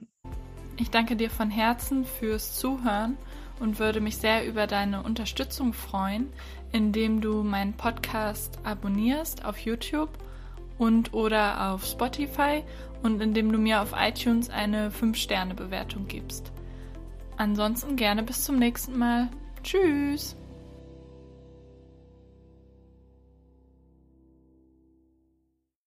ich 0.79 0.91
danke 0.91 1.17
dir 1.17 1.31
von 1.31 1.51
Herzen 1.51 2.05
fürs 2.05 2.59
Zuhören 2.59 3.17
und 3.61 3.79
würde 3.79 4.01
mich 4.01 4.17
sehr 4.17 4.45
über 4.47 4.67
deine 4.67 5.03
Unterstützung 5.05 5.73
freuen, 5.73 6.33
indem 6.73 7.21
du 7.21 7.43
meinen 7.43 7.75
Podcast 7.75 8.59
abonnierst 8.65 9.45
auf 9.45 9.59
YouTube 9.59 10.11
und 10.79 11.13
oder 11.13 11.71
auf 11.73 11.85
Spotify 11.85 12.65
und 13.03 13.21
indem 13.21 13.53
du 13.53 13.59
mir 13.59 13.83
auf 13.83 13.95
iTunes 13.97 14.51
eine 14.51 14.91
5-Sterne-Bewertung 14.91 16.09
gibst. 16.09 16.51
Ansonsten 17.37 17.97
gerne 17.97 18.23
bis 18.23 18.45
zum 18.45 18.59
nächsten 18.59 18.99
Mal. 18.99 19.29
Tschüss! 19.63 20.37